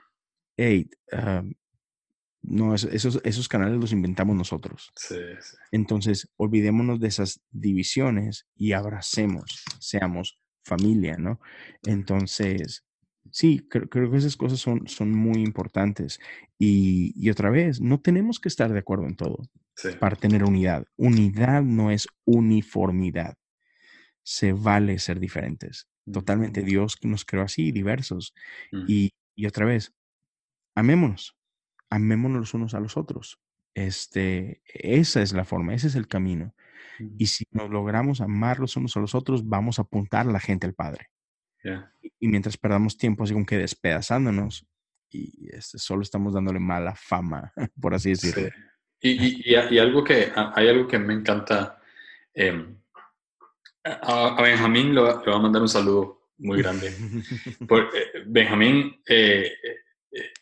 [0.56, 0.90] hey,
[2.42, 4.90] no, esos, esos canales los inventamos nosotros.
[4.96, 5.56] Sí, sí.
[5.70, 11.40] Entonces, olvidémonos de esas divisiones y abracemos, seamos familia, ¿no?
[11.84, 12.84] Entonces,
[13.30, 16.18] sí, creo, creo que esas cosas son, son muy importantes.
[16.58, 19.90] Y, y otra vez, no tenemos que estar de acuerdo en todo sí.
[19.98, 20.84] para tener unidad.
[20.96, 23.36] Unidad no es uniformidad.
[24.24, 25.88] Se vale ser diferentes.
[26.10, 28.34] Totalmente Dios nos creó así, diversos.
[28.88, 29.92] Y, y otra vez,
[30.74, 31.36] amémonos,
[31.92, 33.38] amémonos los unos a los otros.
[33.74, 36.54] Este, esa es la forma, ese es el camino.
[37.18, 40.40] Y si nos logramos amar los unos a los otros, vamos a apuntar a la
[40.40, 41.10] gente al Padre.
[41.62, 41.92] Yeah.
[42.18, 44.66] Y, mientras perdamos tiempo así como que despedazándonos,
[45.10, 48.48] y este, solo estamos dándole mala fama, por así decirlo.
[48.48, 49.10] Sí.
[49.10, 51.78] Y, y, y, algo que, hay algo que me encanta.
[52.34, 52.74] Eh,
[53.84, 56.90] a, a, Benjamín le, le voy a mandar un saludo muy grande.
[57.68, 59.52] Por, eh, Benjamín, eh,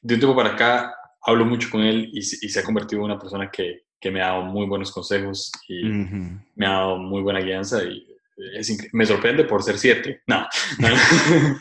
[0.03, 3.06] de un tiempo para acá, hablo mucho con él y, y, se ha convertido en
[3.06, 6.44] una persona que, que me ha dado muy buenos consejos y uh -huh.
[6.54, 8.06] me ha dado muy buena guianza y
[8.54, 10.22] es me sorprende por ser siete.
[10.26, 10.46] No,
[10.78, 10.88] no.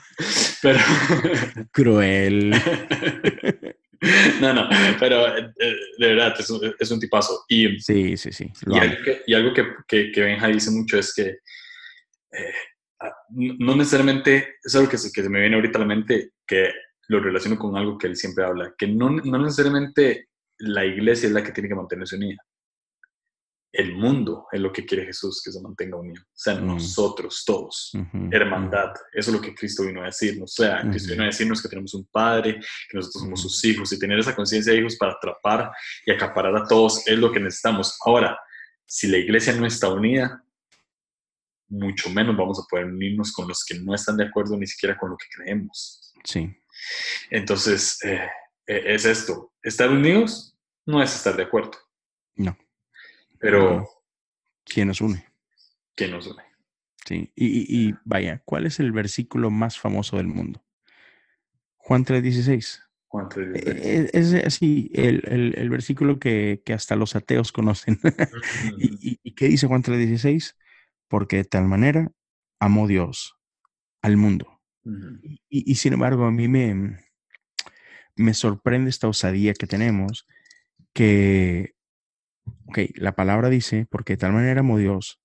[0.62, 0.80] pero
[1.72, 2.52] cruel.
[4.42, 5.52] no, no, pero eh,
[5.98, 7.44] de verdad es un, es un tipazo.
[7.50, 8.52] Y, sí, sí, sí.
[8.68, 11.40] Y algo, que, y algo, que, que, que, Benja dice mucho es que
[12.32, 12.54] eh,
[13.30, 16.72] no necesariamente, es algo que se, que se me viene ahorita a la mente, que
[17.10, 20.30] lo relaciono con algo que él siempre habla, que no, no necesariamente
[20.60, 22.38] la iglesia es la que tiene que mantenerse unida.
[23.72, 26.22] El mundo es lo que quiere Jesús que se mantenga unido.
[26.24, 26.66] O sea, mm.
[26.66, 28.36] nosotros todos, uh -huh.
[28.36, 28.94] hermandad.
[29.12, 30.52] Eso es lo que Cristo vino a decirnos.
[30.52, 30.92] O sea, uh -huh.
[30.92, 33.44] Cristo vino a decirnos que tenemos un Padre, que nosotros somos -huh.
[33.44, 35.72] sus hijos y tener esa conciencia de hijos para atrapar
[36.06, 37.98] y acaparar a todos es lo que necesitamos.
[38.06, 38.38] Ahora,
[38.86, 40.44] si la iglesia no está unida,
[41.70, 44.98] mucho menos vamos a poder unirnos con los que no están de acuerdo ni siquiera
[44.98, 46.14] con lo que creemos.
[46.24, 46.56] Sí.
[47.30, 48.30] Entonces, eh,
[48.66, 49.54] es esto.
[49.62, 51.72] Estar unidos no es estar de acuerdo.
[52.36, 52.58] No.
[53.40, 53.88] Pero...
[54.66, 55.26] ¿Quién nos une?
[55.96, 56.44] ¿Quién nos une?
[57.06, 57.32] Sí.
[57.36, 60.64] Y, y, y vaya, ¿cuál es el versículo más famoso del mundo?
[61.76, 62.84] Juan 3.16.
[63.08, 64.10] Juan 3.16.
[64.14, 68.00] Es, es así, el, el, el versículo que, que, hasta los ateos conocen.
[68.78, 70.56] ¿Y, y, y qué dice Juan 3.16?
[71.08, 72.12] Porque de tal manera
[72.60, 73.36] amó Dios
[74.04, 74.59] al mundo.
[74.90, 75.20] Uh -huh.
[75.50, 76.98] y, y, sin embargo, a mí me,
[78.16, 80.26] me sorprende esta osadía que tenemos,
[80.94, 81.76] que,
[82.68, 85.22] ok, la palabra dice, porque de tal manera amó Dios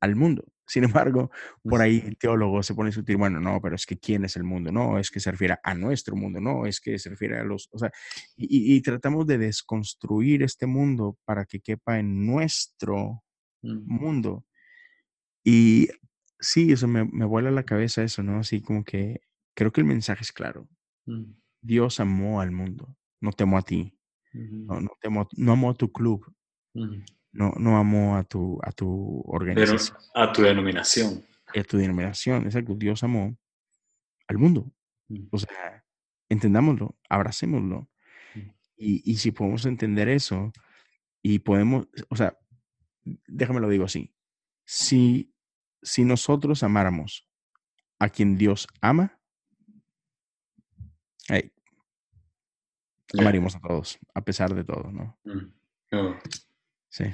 [0.00, 0.44] al mundo.
[0.68, 1.30] Sin embargo,
[1.62, 4.36] por ahí el teólogo se pone a discutir, bueno, no, pero es que ¿quién es
[4.36, 4.72] el mundo?
[4.72, 7.68] No, es que se refiere a nuestro mundo, no, es que se refiere a los,
[7.72, 7.90] o sea,
[8.36, 13.22] y, y tratamos de desconstruir este mundo para que quepa en nuestro
[13.62, 13.78] mm.
[13.86, 14.44] mundo.
[15.44, 15.88] Y
[16.38, 18.40] sí, eso me, me, vuela la cabeza eso, ¿no?
[18.40, 19.20] Así como que
[19.54, 20.68] creo que el mensaje es claro.
[21.06, 21.32] Mm.
[21.62, 23.98] Dios amó al mundo, no te amó a ti,
[24.32, 24.66] mm -hmm.
[24.66, 26.32] no, no, te amó, no amó a tu club,
[26.74, 27.02] mm
[27.36, 29.98] no, no amó a tu, a tu organización.
[30.14, 31.24] Pero a tu denominación.
[31.54, 32.74] A tu denominación, exacto.
[32.74, 33.36] Dios amó
[34.26, 34.72] al mundo.
[35.08, 35.26] Mm.
[35.30, 35.84] O sea,
[36.28, 37.88] entendámoslo, abracémoslo.
[38.78, 40.52] Y, y si podemos entender eso
[41.22, 42.38] y podemos, o sea,
[43.26, 44.12] déjame lo digo así,
[44.66, 45.32] si,
[45.86, 47.28] si nosotros amáramos
[48.00, 49.20] a quien Dios ama,
[51.28, 51.52] hey,
[53.12, 53.22] yeah.
[53.22, 55.16] amaríamos a todos, a pesar de todo, ¿no?
[55.24, 55.52] Mm.
[55.92, 56.16] Oh.
[56.88, 57.04] Sí.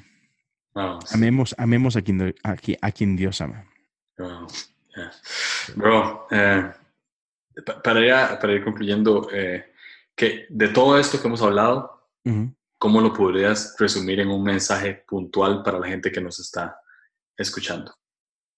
[0.75, 1.01] Wow.
[1.13, 3.69] Amemos, amemos a quien, a, a quien Dios ama.
[4.17, 4.47] Wow.
[4.97, 5.13] Yeah.
[5.77, 6.73] Bro, eh,
[7.85, 9.71] para, ir, para ir concluyendo, eh,
[10.17, 12.57] que de todo esto que hemos hablado, uh -huh.
[12.79, 16.81] ¿cómo lo podrías resumir en un mensaje puntual para la gente que nos está
[17.37, 17.95] escuchando?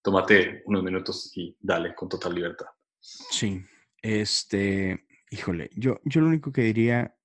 [0.05, 2.67] Tómate unos minutos y dale con total libertad.
[3.01, 3.65] Sí,
[4.03, 7.17] este, híjole, yo, yo lo único que diría,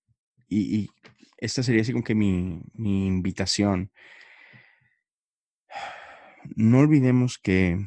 [0.47, 0.89] y,
[1.36, 3.91] esta sería así como que mi, invitación,
[6.55, 7.86] no olvidemos que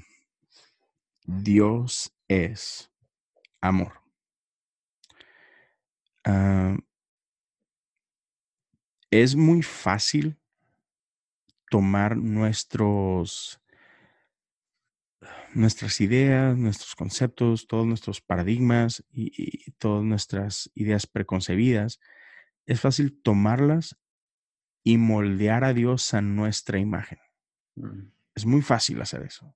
[1.24, 2.93] Dios es
[3.62, 3.95] amor.
[6.28, 6.76] Uh,
[9.11, 10.36] es muy fácil
[11.70, 13.62] tomar nuestros
[15.55, 22.01] nuestras ideas, nuestros conceptos, todos nuestros paradigmas y, y, todas nuestras ideas preconcebidas,
[22.67, 23.97] es fácil tomarlas
[24.85, 27.19] y moldear a Dios a nuestra imagen.
[27.77, 28.13] Mm.
[28.35, 29.55] Es muy fácil hacer eso.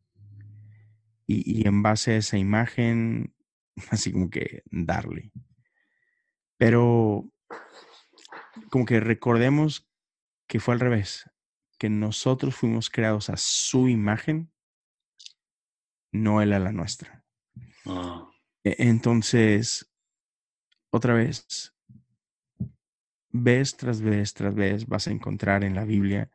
[1.27, 3.35] Y, y, en base a esa imagen,
[3.91, 5.33] así como que darle.
[6.59, 7.31] Pero
[8.71, 9.89] como que recordemos
[10.47, 11.29] que fue al revés,
[11.79, 14.51] que nosotros fuimos creados a su imagen
[16.13, 17.25] no él a la nuestra.
[17.85, 18.31] Oh.
[18.65, 19.93] Entonces,
[20.91, 21.75] otra vez,
[23.31, 26.31] vez tras vez tras vez vas a encontrar en la Biblia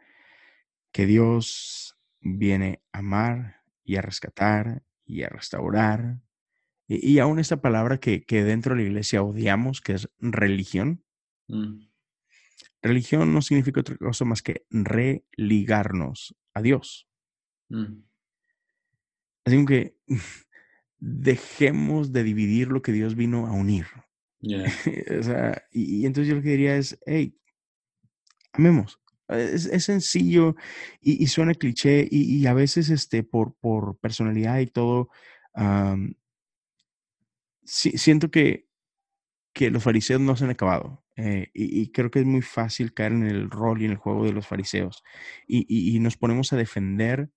[0.91, 6.21] que Dios viene a amar y a rescatar y a restaurar.
[6.87, 11.05] Y, aún esta palabra que, dentro de la iglesia odiamos, que es religión.
[11.47, 11.87] Mm.
[12.81, 17.07] Religión no significa otra cosa más que religarnos a Dios.
[17.69, 18.03] Mm.
[19.45, 19.95] Así que
[20.99, 23.87] dejemos de dividir lo que Dios vino a unir.
[25.19, 27.37] o sea, y, entonces yo lo que diría es, hey,
[28.53, 28.99] amemos.
[29.27, 30.57] Es, sencillo
[30.99, 35.09] y, suena cliché y, a veces este, por, por personalidad y todo,
[37.63, 38.67] siento que,
[39.53, 41.03] que los fariseos no se han acabado.
[41.17, 44.25] Eh, y, creo que es muy fácil caer en el rol y en el juego
[44.25, 45.03] de los fariseos.
[45.47, 47.29] Y, nos ponemos a defender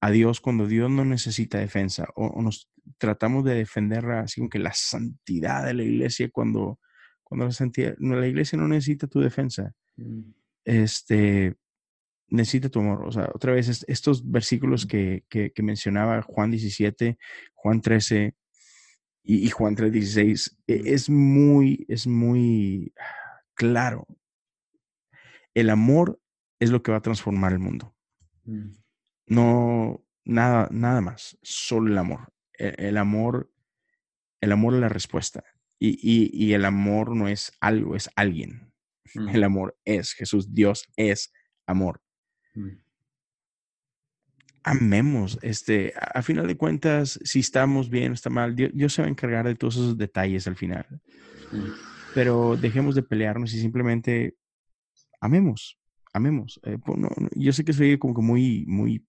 [0.00, 2.08] a Dios cuando Dios no necesita defensa.
[2.14, 6.78] O, nos tratamos de defender así como que la santidad de la iglesia cuando,
[7.22, 9.72] cuando la, santidad, la iglesia no necesita tu defensa.
[9.96, 10.30] Mm.
[10.64, 11.56] Este,
[12.28, 13.06] necesita tu amor.
[13.06, 17.18] O sea, otra vez, estos versículos que, que, que mencionaba Juan 17,
[17.54, 18.34] Juan 13,
[19.30, 22.94] y, Juan 3:16 e, es muy, es muy
[23.54, 24.06] claro.
[25.52, 26.18] El amor
[26.58, 27.94] es lo que va a transformar el mundo.
[28.44, 28.70] Mm.
[29.28, 32.32] No, nada, nada más, solo el amor.
[32.58, 33.50] E, el, amor,
[34.40, 35.44] el amor es la respuesta.
[35.80, 38.66] Y, el amor no es algo, es alguien.
[39.14, 39.30] Mm.
[39.30, 41.32] El amor es Jesús, Dios es
[41.66, 42.02] amor.
[42.54, 42.72] Mm
[44.68, 49.08] amemos, este, a, final de cuentas, si estamos bien o está mal, Dios, se va
[49.08, 50.86] a encargar de todos esos detalles al final.
[51.50, 51.70] Mm.
[52.14, 54.36] Pero dejemos de pelearnos y simplemente
[55.20, 55.78] amemos,
[56.12, 56.60] amemos.
[56.64, 56.76] Eh,
[57.34, 59.06] yo sé que soy como que muy, muy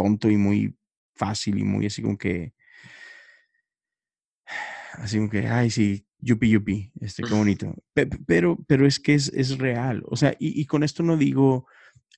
[0.00, 0.74] tonto y muy
[1.14, 2.54] fácil y muy así como que,
[4.94, 7.74] así como que, ay, sí, yupi yupi, este, qué bonito.
[8.26, 10.02] Pero, pero es que es, es real.
[10.06, 11.66] O sea, y, y con esto no digo,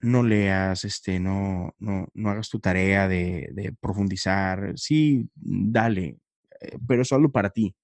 [0.01, 4.75] no leas, este, no, no, no hagas tu tarea de, profundizar.
[4.77, 6.19] Sí, dale,
[6.61, 7.75] eh, pero solo para ti.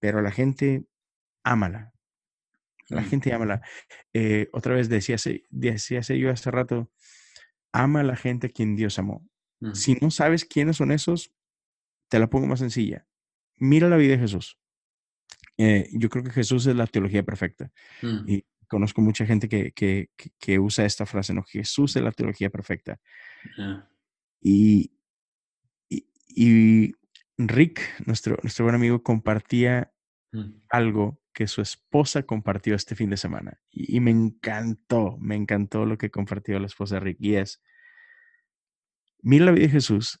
[0.00, 0.84] Pero la gente,
[1.44, 1.92] ámala.
[2.88, 3.62] La gente, ámala.
[4.12, 5.16] Eh, otra vez decía,
[5.50, 6.90] decía yo hace rato,
[7.72, 9.26] ama a la gente a quien Dios amó.
[9.74, 11.32] Si no sabes quiénes son esos,
[12.08, 13.06] te la pongo más sencilla.
[13.58, 14.58] Mira la vida de Jesús.
[15.56, 17.70] Eh, yo creo que Jesús es la teología perfecta.
[18.02, 18.28] Mm.
[18.28, 21.44] Y conozco mucha gente que, usa esta frase, ¿no?
[21.44, 22.98] Jesús es la teología perfecta.
[24.40, 24.92] Y,
[25.88, 26.92] y,
[27.38, 29.92] Rick, nuestro, nuestro buen amigo, compartía
[30.32, 30.62] mm.
[30.70, 33.60] algo que su esposa compartió este fin de semana.
[33.70, 37.16] Y, me encantó, me encantó lo que compartió la esposa de Rick.
[37.20, 37.62] Y es,
[39.20, 40.20] mira la vida de Jesús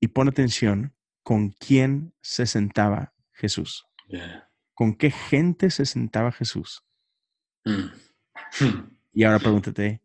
[0.00, 3.86] y pon atención con quién se sentaba Jesús.
[4.74, 6.84] ¿Con qué gente se sentaba Jesús?
[7.64, 7.88] Mm.
[9.12, 10.00] Y ahora pregúntate,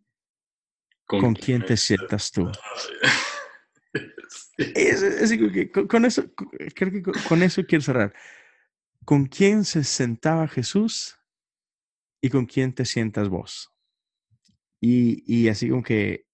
[1.06, 2.52] ¿con, quién te sientas tú?
[5.88, 6.24] con, eso,
[6.76, 8.14] creo que con, eso quiero cerrar.
[9.06, 11.18] ¿Con quién se sentaba Jesús
[12.22, 13.72] y con quién te sientas vos?
[14.80, 16.26] Y, y así como que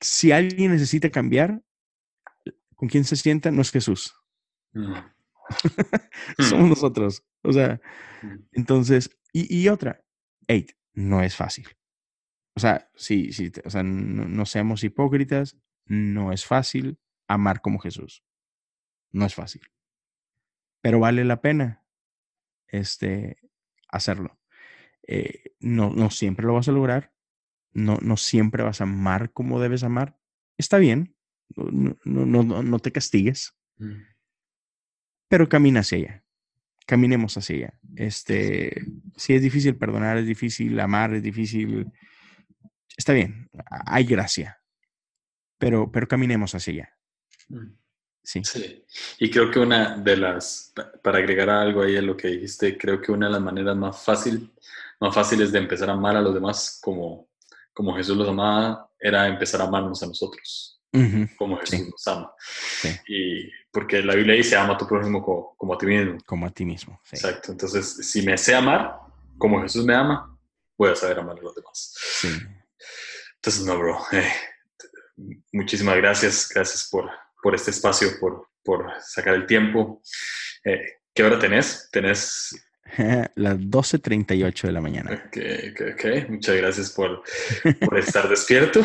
[0.00, 1.62] si alguien necesita cambiar,
[2.74, 4.14] con quién se sienta no es Jesús.
[6.38, 6.42] Mm.
[6.42, 7.24] Somos nosotros.
[7.42, 7.80] O sea,
[8.22, 8.36] mm.
[8.52, 10.04] entonces, y, otra,
[10.46, 11.66] hey, no es fácil.
[12.54, 15.56] O sea, sí, sí, o sea, no, seamos hipócritas,
[15.86, 16.98] no es fácil
[17.28, 18.22] amar como Jesús.
[19.10, 19.62] No es fácil.
[20.80, 21.84] Pero vale la pena
[22.66, 23.38] este,
[23.88, 24.38] hacerlo.
[25.06, 27.12] Eh, no, no siempre lo vas a lograr.
[27.72, 30.18] No, no siempre vas a amar como debes amar.
[30.56, 31.16] Está bien.
[31.56, 33.54] No, no, no, no te castigues.
[33.78, 34.02] Mm.
[35.28, 36.24] Pero camina hacia ella
[36.88, 37.80] caminemos hacia ella.
[37.96, 38.82] Este,
[39.14, 41.92] si es difícil perdonar, es difícil amar, es difícil,
[42.96, 44.62] está bien, hay gracia,
[45.58, 46.98] pero, pero caminemos hacia ella.
[47.48, 47.76] Mm.
[48.28, 48.42] Sí.
[48.44, 48.84] sí.
[49.18, 50.72] Y creo que una de las,
[51.02, 54.04] para agregar algo ahí a lo que dijiste, creo que una de las maneras más,
[54.04, 54.52] fácil,
[55.00, 57.28] más fáciles de empezar a amar a los demás como,
[57.72, 60.78] como Jesús los amaba era empezar a amarnos a nosotros
[61.36, 62.32] como Jesús nos ama.
[63.06, 66.18] Y porque la Biblia dice, ama a tu prójimo como, a ti mismo.
[66.26, 67.00] Como a ti mismo.
[67.10, 67.52] Exacto.
[67.52, 68.98] Entonces, si me sé amar
[69.36, 70.36] como Jesús me ama,
[70.76, 71.94] voy a saber amar a los demás.
[73.36, 73.98] Entonces, no, bro.
[74.12, 74.32] Eh,
[75.52, 76.48] muchísimas gracias.
[76.52, 77.10] Gracias por,
[77.42, 80.02] por este espacio, por, por sacar el tiempo.
[80.64, 80.80] Eh,
[81.14, 81.88] ¿Qué hora tenés?
[81.90, 82.54] Tenés
[83.34, 85.24] las 12.38 de la mañana.
[85.26, 85.36] Ok,
[85.70, 86.28] ok, ok.
[86.30, 87.22] Muchas gracias por,
[87.80, 88.84] por estar despierto.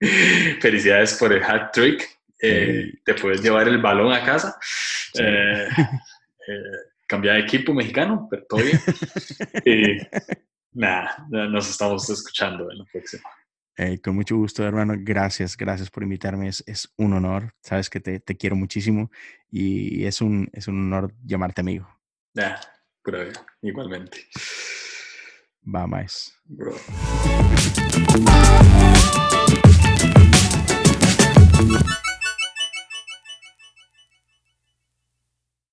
[0.60, 2.08] Felicidades por el hat trick.
[2.42, 4.58] Eh, te puedes llevar el balón a casa.
[5.18, 6.62] Eh, eh,
[7.06, 8.80] cambiar de equipo mexicano, pero todo bien.
[9.64, 9.98] y
[10.78, 13.28] nada, nos estamos escuchando en la próxima.
[14.02, 14.94] Con mucho gusto, hermano.
[14.98, 16.48] Gracias, gracias por invitarme.
[16.48, 17.54] Es, es un honor.
[17.62, 19.10] Sabes que te, te, quiero muchísimo
[19.50, 21.88] y es un, es un honor llamarte amigo.
[22.34, 22.60] Ya,
[23.02, 24.26] pero igualmente.
[25.62, 26.34] Va más.
[26.44, 26.74] Bro.